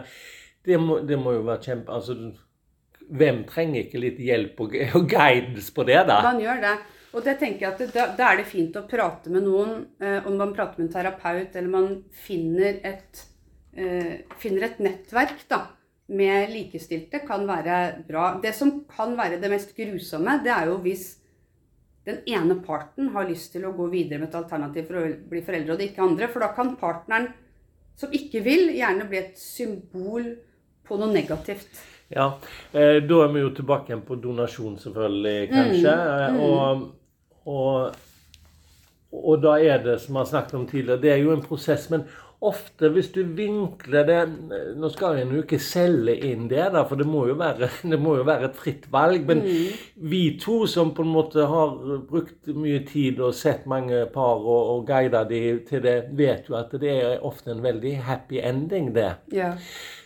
det 0.66 0.76
må, 0.80 0.98
det 1.06 1.16
må 1.18 1.32
jo 1.32 1.42
være 1.46 1.62
kjempe... 1.64 1.92
Altså, 1.92 2.14
hvem 3.10 3.44
trenger 3.48 3.80
ikke 3.86 3.98
litt 4.02 4.18
hjelp 4.22 4.60
og, 4.60 4.74
og 4.94 5.06
guidance 5.10 5.72
på 5.74 5.84
det, 5.88 6.02
da? 6.06 6.20
Man 6.22 6.40
gjør 6.42 6.60
det. 6.62 6.74
Og 7.12 7.24
det 7.26 7.38
tenker 7.40 7.64
jeg 7.66 7.72
at 7.72 7.94
da, 7.94 8.04
da 8.18 8.28
er 8.32 8.36
det 8.38 8.46
fint 8.46 8.76
å 8.78 8.84
prate 8.86 9.32
med 9.34 9.42
noen, 9.42 9.86
eh, 10.00 10.20
om 10.28 10.36
man 10.38 10.52
prater 10.54 10.78
med 10.78 10.86
en 10.88 10.92
terapeut, 10.94 11.56
eller 11.56 11.72
man 11.72 11.88
finner 12.12 12.76
et, 12.86 13.24
finner 14.40 14.64
et 14.66 14.80
nettverk 14.82 15.44
da, 15.48 15.60
med 16.10 16.50
likestilte 16.50 17.20
kan 17.22 17.44
være 17.46 18.02
bra. 18.08 18.32
Det 18.42 18.50
som 18.56 18.80
kan 18.90 19.14
være 19.18 19.38
det 19.38 19.50
mest 19.52 19.76
grusomme, 19.76 20.40
det 20.42 20.50
er 20.50 20.66
jo 20.72 20.80
hvis 20.82 21.04
den 22.08 22.18
ene 22.26 22.56
parten 22.64 23.12
har 23.14 23.28
lyst 23.28 23.52
til 23.54 23.66
å 23.68 23.74
gå 23.76 23.86
videre 23.92 24.18
med 24.18 24.30
et 24.30 24.38
alternativ 24.40 24.88
for 24.88 25.00
å 25.00 25.06
bli 25.30 25.42
foreldre, 25.44 25.74
og 25.74 25.80
det 25.80 25.90
ikke 25.90 26.04
andre. 26.06 26.28
For 26.32 26.42
da 26.42 26.50
kan 26.56 26.74
partneren 26.80 27.30
som 28.00 28.12
ikke 28.16 28.42
vil, 28.44 28.70
gjerne 28.74 29.06
bli 29.08 29.20
et 29.20 29.40
symbol 29.40 30.30
på 30.88 30.98
noe 30.98 31.12
negativt. 31.12 31.82
Ja, 32.10 32.32
eh, 32.72 32.98
Da 33.04 33.18
er 33.24 33.34
vi 33.34 33.44
jo 33.44 33.50
tilbake 33.54 33.92
igjen 33.92 34.06
på 34.06 34.16
donasjon, 34.18 34.78
selvfølgelig, 34.82 35.50
kanskje. 35.52 35.92
Mm, 35.94 36.38
mm. 36.38 36.40
Og, 36.46 36.88
og, 37.46 38.00
og 39.12 39.44
da 39.44 39.58
er 39.60 39.84
det, 39.84 40.00
som 40.00 40.16
vi 40.16 40.24
har 40.24 40.32
snakket 40.32 40.58
om 40.58 40.66
tidligere, 40.66 41.02
det 41.04 41.12
er 41.12 41.22
jo 41.22 41.36
en 41.36 41.44
prosess. 41.44 41.86
Men 41.92 42.08
ofte 42.40 42.88
hvis 42.94 43.10
du 43.12 43.20
vinkler 43.36 44.06
det 44.08 44.20
Nå 44.80 44.88
skal 44.92 45.18
en 45.20 45.34
jo 45.34 45.42
ikke 45.42 45.58
selge 45.60 46.14
inn 46.30 46.46
det, 46.48 46.70
da, 46.74 46.86
for 46.88 47.00
det 47.00 47.06
må 47.08 47.26
være, 47.36 47.68
det 47.92 48.00
må 48.00 48.16
jo 48.16 48.24
være 48.28 48.48
et 48.48 48.56
fritt 48.56 48.88
valg. 48.92 49.26
Men 49.28 49.44
vi 50.10 50.22
to 50.40 50.62
som 50.70 50.94
på 50.96 51.04
en 51.04 51.12
måte 51.12 51.46
har 51.50 51.76
brukt 52.08 52.50
mye 52.56 52.80
tid 52.88 53.20
og 53.20 53.36
sett 53.36 53.68
mange 53.70 54.06
par 54.14 54.40
og, 54.40 54.74
og 54.74 54.84
guidet 54.88 55.26
de 55.30 55.42
til 55.68 55.84
det, 55.84 55.96
vet 56.16 56.48
jo 56.48 56.56
at 56.60 56.72
det 56.80 56.96
er 56.96 57.26
ofte 57.26 57.52
en 57.52 57.64
veldig 57.64 57.96
happy 58.08 58.40
ending, 58.40 58.94
det. 58.96 59.12
Ja. 59.36 59.54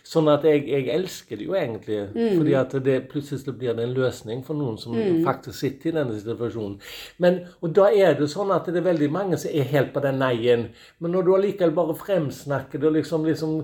Sånn 0.05 0.27
at 0.29 0.43
jeg, 0.45 0.67
jeg 0.69 0.85
elsker 0.93 1.39
det 1.39 1.47
jo 1.47 1.55
egentlig. 1.57 1.97
Fordi 2.13 2.53
at 2.59 2.75
det 2.85 2.97
plutselig 3.09 3.55
blir 3.57 3.73
det 3.73 3.87
en 3.87 3.95
løsning 3.97 4.43
for 4.45 4.57
noen 4.57 4.77
som 4.77 4.93
faktisk 5.25 5.57
sitter 5.57 5.89
i 5.89 5.95
denne 5.95 6.17
situasjonen. 6.19 6.75
Men, 7.23 7.39
og 7.65 7.73
da 7.77 7.87
er 7.89 8.13
det 8.19 8.29
sånn 8.29 8.53
at 8.53 8.69
det 8.69 8.83
er 8.83 8.85
veldig 8.91 9.09
mange 9.15 9.39
som 9.41 9.49
er 9.49 9.65
helt 9.71 9.95
på 9.95 10.03
den 10.05 10.21
nei-en. 10.21 10.67
Men 11.01 11.15
når 11.15 11.25
du 11.25 11.33
allikevel 11.39 11.73
bare 11.73 11.97
fremsnakker 11.97 12.83
det, 12.83 12.93
liksom, 12.99 13.25
liksom 13.25 13.57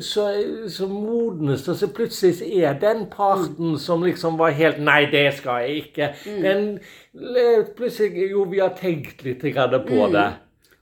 så, 0.00 0.26
så 0.72 0.88
modnes 0.88 1.66
det, 1.66 1.76
så 1.76 1.92
plutselig 1.92 2.62
er 2.64 2.80
den 2.80 3.04
parten 3.12 3.76
som 3.78 4.04
liksom 4.06 4.38
var 4.40 4.56
helt 4.56 4.80
Nei, 4.84 5.04
det 5.12 5.26
skal 5.36 5.64
jeg 5.64 5.84
ikke. 5.84 6.12
Den 6.24 6.78
plutselig 7.76 8.30
Jo, 8.30 8.48
vi 8.48 8.64
har 8.64 8.72
tenkt 8.78 9.24
litt 9.24 9.44
på 9.44 10.08
det. 10.12 10.28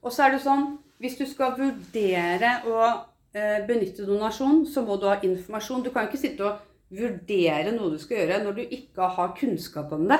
Og 0.02 0.12
så 0.12 0.26
er 0.26 0.36
det 0.36 0.44
sånn, 0.46 0.76
hvis 1.02 1.18
du 1.18 1.26
skal 1.26 1.54
vurdere 1.58 2.60
å 2.70 2.78
eh, 2.86 3.00
benytte 3.32 4.04
donasjon, 4.04 4.66
så 4.68 4.82
må 4.84 4.98
du 5.00 5.06
ha 5.08 5.16
informasjon. 5.24 5.84
Du 5.86 5.90
kan 5.94 6.08
ikke 6.08 6.20
sitte 6.20 6.44
og 6.44 6.60
vurdere 6.92 7.72
noe 7.72 7.94
du 7.94 8.00
skal 8.00 8.22
gjøre 8.22 8.42
når 8.44 8.58
du 8.58 8.62
ikke 8.66 9.08
har 9.16 9.32
kunnskap 9.38 9.94
om 9.96 10.04
det. 10.10 10.18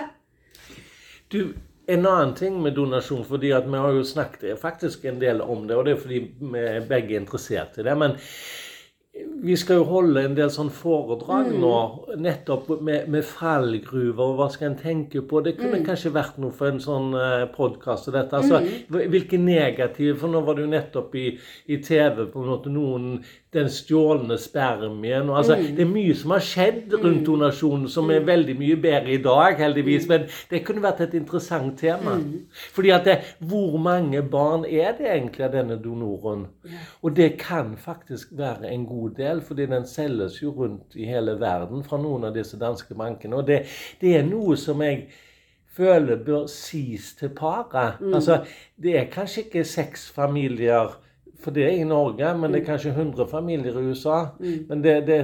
Du, 1.33 1.53
en 1.93 2.07
annen 2.07 2.35
ting 2.39 2.57
med 2.63 2.77
donasjon, 2.77 3.25
fordi 3.29 3.53
vi 3.53 3.83
har 3.85 3.97
jo 3.97 4.05
snakket 4.07 4.61
faktisk 4.61 5.05
en 5.09 5.21
del 5.21 5.43
om 5.45 5.67
det, 5.69 5.77
og 5.77 5.87
det 5.87 5.97
er 5.97 6.03
fordi 6.03 6.21
vi 6.41 6.65
begge 6.89 7.17
er 7.17 7.21
interessert 7.21 7.79
i 7.79 7.87
det. 7.87 7.99
men 7.99 8.17
vi 9.43 9.57
skal 9.57 9.81
jo 9.81 9.85
holde 9.91 10.23
en 10.25 10.37
del 10.37 10.51
sånn 10.55 10.71
foredrag 10.73 11.51
nå, 11.61 11.73
nettopp 12.23 12.69
med, 12.81 13.09
med 13.13 13.27
fallgruver, 13.27 14.23
og 14.23 14.39
hva 14.39 14.47
skal 14.55 14.71
en 14.71 14.79
tenke 14.79 15.21
på? 15.29 15.43
Det 15.45 15.57
kunne 15.59 15.83
kanskje 15.85 16.15
vært 16.15 16.39
noe 16.41 16.55
for 16.55 16.71
en 16.71 16.81
sånn 16.81 17.11
uh, 17.13 17.43
podkast 17.53 18.09
og 18.09 18.17
dette. 18.17 18.39
Altså, 18.39 18.63
Hvilke 18.89 19.37
negative 19.43 20.15
For 20.21 20.31
nå 20.31 20.41
var 20.47 20.57
det 20.57 20.65
jo 20.65 20.71
nettopp 20.73 21.17
i, 21.19 21.27
i 21.69 21.79
TV 21.83 22.25
på 22.31 22.43
en 22.43 22.51
måte 22.53 22.73
noen 22.73 23.09
Den 23.53 23.69
stjålne 23.73 24.39
spermien 24.41 25.29
og 25.29 25.41
altså, 25.43 25.59
Det 25.61 25.85
er 25.85 25.91
mye 25.91 26.15
som 26.17 26.33
har 26.33 26.45
skjedd 26.47 26.95
rundt 27.03 27.27
donasjonen 27.27 27.91
som 27.93 28.09
er 28.15 28.25
veldig 28.25 28.55
mye 28.57 28.79
bedre 28.81 29.17
i 29.17 29.21
dag, 29.23 29.59
heldigvis. 29.61 30.07
Men 30.09 30.25
det 30.49 30.63
kunne 30.65 30.85
vært 30.85 31.03
et 31.05 31.19
interessant 31.19 31.75
tema. 31.81 32.17
Fordi 32.73 32.95
at 32.95 33.09
det, 33.09 33.19
hvor 33.45 33.77
mange 33.83 34.23
barn 34.23 34.65
er 34.65 34.95
det 34.97 35.11
egentlig 35.11 35.45
av 35.45 35.53
denne 35.57 35.77
donoren? 35.83 36.47
Og 37.03 37.17
det 37.17 37.35
kan 37.43 37.75
faktisk 37.77 38.33
være 38.39 38.71
en 38.73 38.87
god 38.89 39.02
del, 39.11 39.41
fordi 39.41 39.67
den 39.67 39.87
selges 39.87 40.43
jo 40.43 40.51
rundt 40.57 40.97
i 40.97 41.05
hele 41.05 41.35
verden 41.41 41.83
fra 41.85 41.97
noen 41.99 42.25
av 42.25 42.35
disse 42.35 42.59
danske 42.61 42.95
bankene. 42.95 43.37
Og 43.37 43.47
det, 43.47 43.63
det 44.01 44.17
er 44.19 44.23
noe 44.29 44.57
som 44.57 44.81
jeg 44.83 45.09
føler 45.77 46.17
bør 46.27 46.47
sies 46.47 47.15
til 47.19 47.29
paret. 47.37 47.99
Altså, 48.15 48.43
det 48.83 48.99
er 48.99 49.05
kanskje 49.13 49.43
ikke 49.47 49.65
seks 49.65 50.11
familier 50.13 50.99
for 51.43 51.51
det 51.51 51.65
er 51.67 51.81
i 51.81 51.85
Norge, 51.85 52.29
men 52.39 52.53
det 52.53 52.61
er 52.61 52.67
kanskje 52.69 52.91
100 52.95 53.27
familier 53.27 53.75
i 53.75 53.83
USA. 53.91 54.19
Men 54.39 54.83
det, 54.85 54.93
det, 55.09 55.17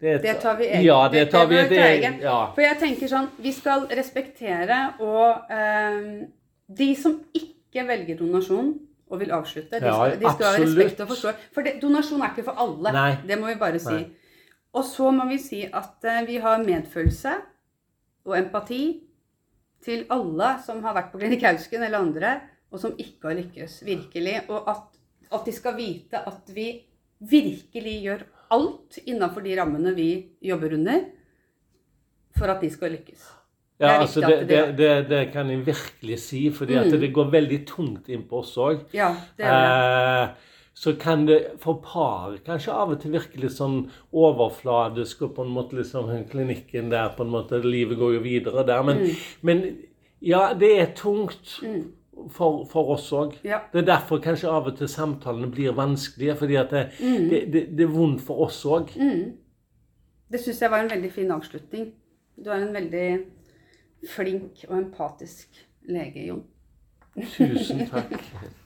det, 0.00 0.10
et- 0.18 0.22
Det 0.22 0.34
tar 0.42 0.58
vi 0.58 0.66
egen. 0.66 0.84
Ja, 0.84 1.08
det 1.08 1.30
tar 1.32 1.46
vi 1.48 1.54
det, 1.70 1.78
egen. 1.78 2.18
ja. 2.20 2.50
For 2.52 2.60
jeg 2.60 2.76
tenker 2.82 3.08
sånn, 3.08 3.30
vi 3.40 3.52
skal 3.52 3.86
respektere 3.96 4.82
og 5.00 5.48
eh, 5.50 6.26
De 6.68 6.90
som 6.96 7.16
ikke 7.32 7.86
velger 7.88 8.16
donasjon 8.20 8.74
og 9.14 9.22
vil 9.22 9.32
avslutte, 9.34 9.80
de 9.80 9.94
skal, 9.94 10.18
de 10.20 10.34
skal 10.34 10.48
ha 10.48 10.60
respekt 10.60 11.02
og 11.04 11.10
forstå. 11.14 11.32
For 11.54 11.66
det, 11.66 11.78
donasjon 11.82 12.22
er 12.22 12.34
ikke 12.34 12.46
for 12.50 12.60
alle. 12.64 12.92
Nei. 12.96 13.10
Det 13.28 13.38
må 13.40 13.50
vi 13.52 13.56
bare 13.60 13.80
si. 13.82 13.96
Nei. 13.96 14.04
Og 14.74 14.86
så 14.88 15.10
må 15.14 15.26
vi 15.30 15.38
si 15.38 15.62
at 15.64 16.02
uh, 16.02 16.22
vi 16.26 16.40
har 16.42 16.64
medfølelse 16.66 17.34
og 18.24 18.38
empati 18.38 18.82
til 19.84 20.06
alle 20.12 20.54
som 20.64 20.80
har 20.84 20.96
vært 20.96 21.12
på 21.12 21.20
Klinikk 21.20 21.44
Hausken 21.46 21.84
eller 21.84 22.00
andre, 22.00 22.34
og 22.72 22.80
som 22.82 22.96
ikke 22.98 23.30
har 23.30 23.38
lykkes. 23.38 23.82
Virkelig. 23.86 24.38
Og 24.48 24.70
at, 24.70 24.98
at 25.30 25.46
de 25.46 25.54
skal 25.54 25.76
vite 25.78 26.22
at 26.26 26.50
vi 26.56 26.68
virkelig 27.24 27.98
gjør 28.08 28.24
alt 28.54 28.98
innenfor 29.04 29.44
de 29.44 29.54
rammene 29.60 29.94
vi 29.96 30.08
jobber 30.42 30.74
under, 30.78 31.06
for 32.34 32.50
at 32.50 32.64
de 32.64 32.70
skal 32.72 32.96
lykkes. 32.96 33.28
Ja, 33.80 33.98
altså 34.00 34.20
det, 34.20 34.48
det, 34.48 34.76
det- 34.78 35.08
det, 35.08 35.32
kan 35.32 35.48
jeg 35.50 35.64
virkelig 35.66 36.18
si, 36.22 36.50
fordi 36.50 36.74
at 36.78 36.90
det 36.92 37.12
går 37.12 37.30
veldig 37.32 37.66
tungt 37.66 38.08
inn 38.08 38.22
på 38.30 38.38
oss 38.38 38.56
òg. 38.56 38.84
Ja, 38.94 39.08
det 39.36 39.46
er 39.46 39.56
det. 39.60 40.28
Eh, 40.30 40.34
så 40.74 40.92
kan 40.98 41.26
det 41.26 41.40
for 41.62 41.80
par 41.82 42.36
kanskje 42.46 42.72
av 42.72 42.90
og 42.90 43.00
til 43.02 43.12
virke 43.14 43.38
litt 43.42 43.52
sånn 43.54 43.90
overfladisk, 44.12 45.22
og 45.22 45.34
på 45.36 45.42
en 45.46 45.52
måte 45.54 45.76
liksom 45.78 46.08
klinikken 46.30 46.88
der 46.90 47.12
på 47.16 47.22
en 47.26 47.30
måte, 47.34 47.60
Livet 47.62 47.98
går 47.98 48.14
jo 48.14 48.20
videre 48.20 48.64
der. 48.66 48.82
Men, 48.82 48.96
Mm. 48.98 49.16
men 49.42 49.76
ja, 50.22 50.52
det 50.54 50.72
er 50.80 50.94
tungt. 50.94 51.60
For, 52.30 52.64
for 52.70 52.92
oss 52.94 53.08
òg. 53.12 53.32
Ja. 53.44 53.58
Det 53.72 53.80
er 53.82 53.86
derfor 53.96 54.20
kanskje 54.22 54.46
av 54.48 54.68
og 54.68 54.76
til 54.78 54.86
samtalene 54.88 55.48
blir 55.50 55.72
vanskelige. 55.74 56.36
fordi 56.36 56.54
at 56.56 56.70
det, 56.70 56.88
Mm. 57.00 57.28
det, 57.28 57.52
det, 57.52 57.62
det 57.76 57.80
er 57.84 57.90
vondt 57.90 58.20
for 58.22 58.44
oss 58.46 58.64
òg. 58.64 58.88
Det 60.30 60.40
syns 60.40 60.60
jeg 60.62 60.70
var 60.70 60.78
en 60.84 60.90
veldig 60.90 61.10
fin 61.12 61.30
avslutning. 61.30 61.92
Du 62.44 62.50
er 62.50 62.62
en 62.62 62.72
veldig 62.74 63.24
flink 64.10 64.64
og 64.68 64.78
empatisk 64.78 65.64
lege, 65.88 66.26
Jon. 66.26 66.44
Tusen 67.36 67.86
takk. 67.90 68.18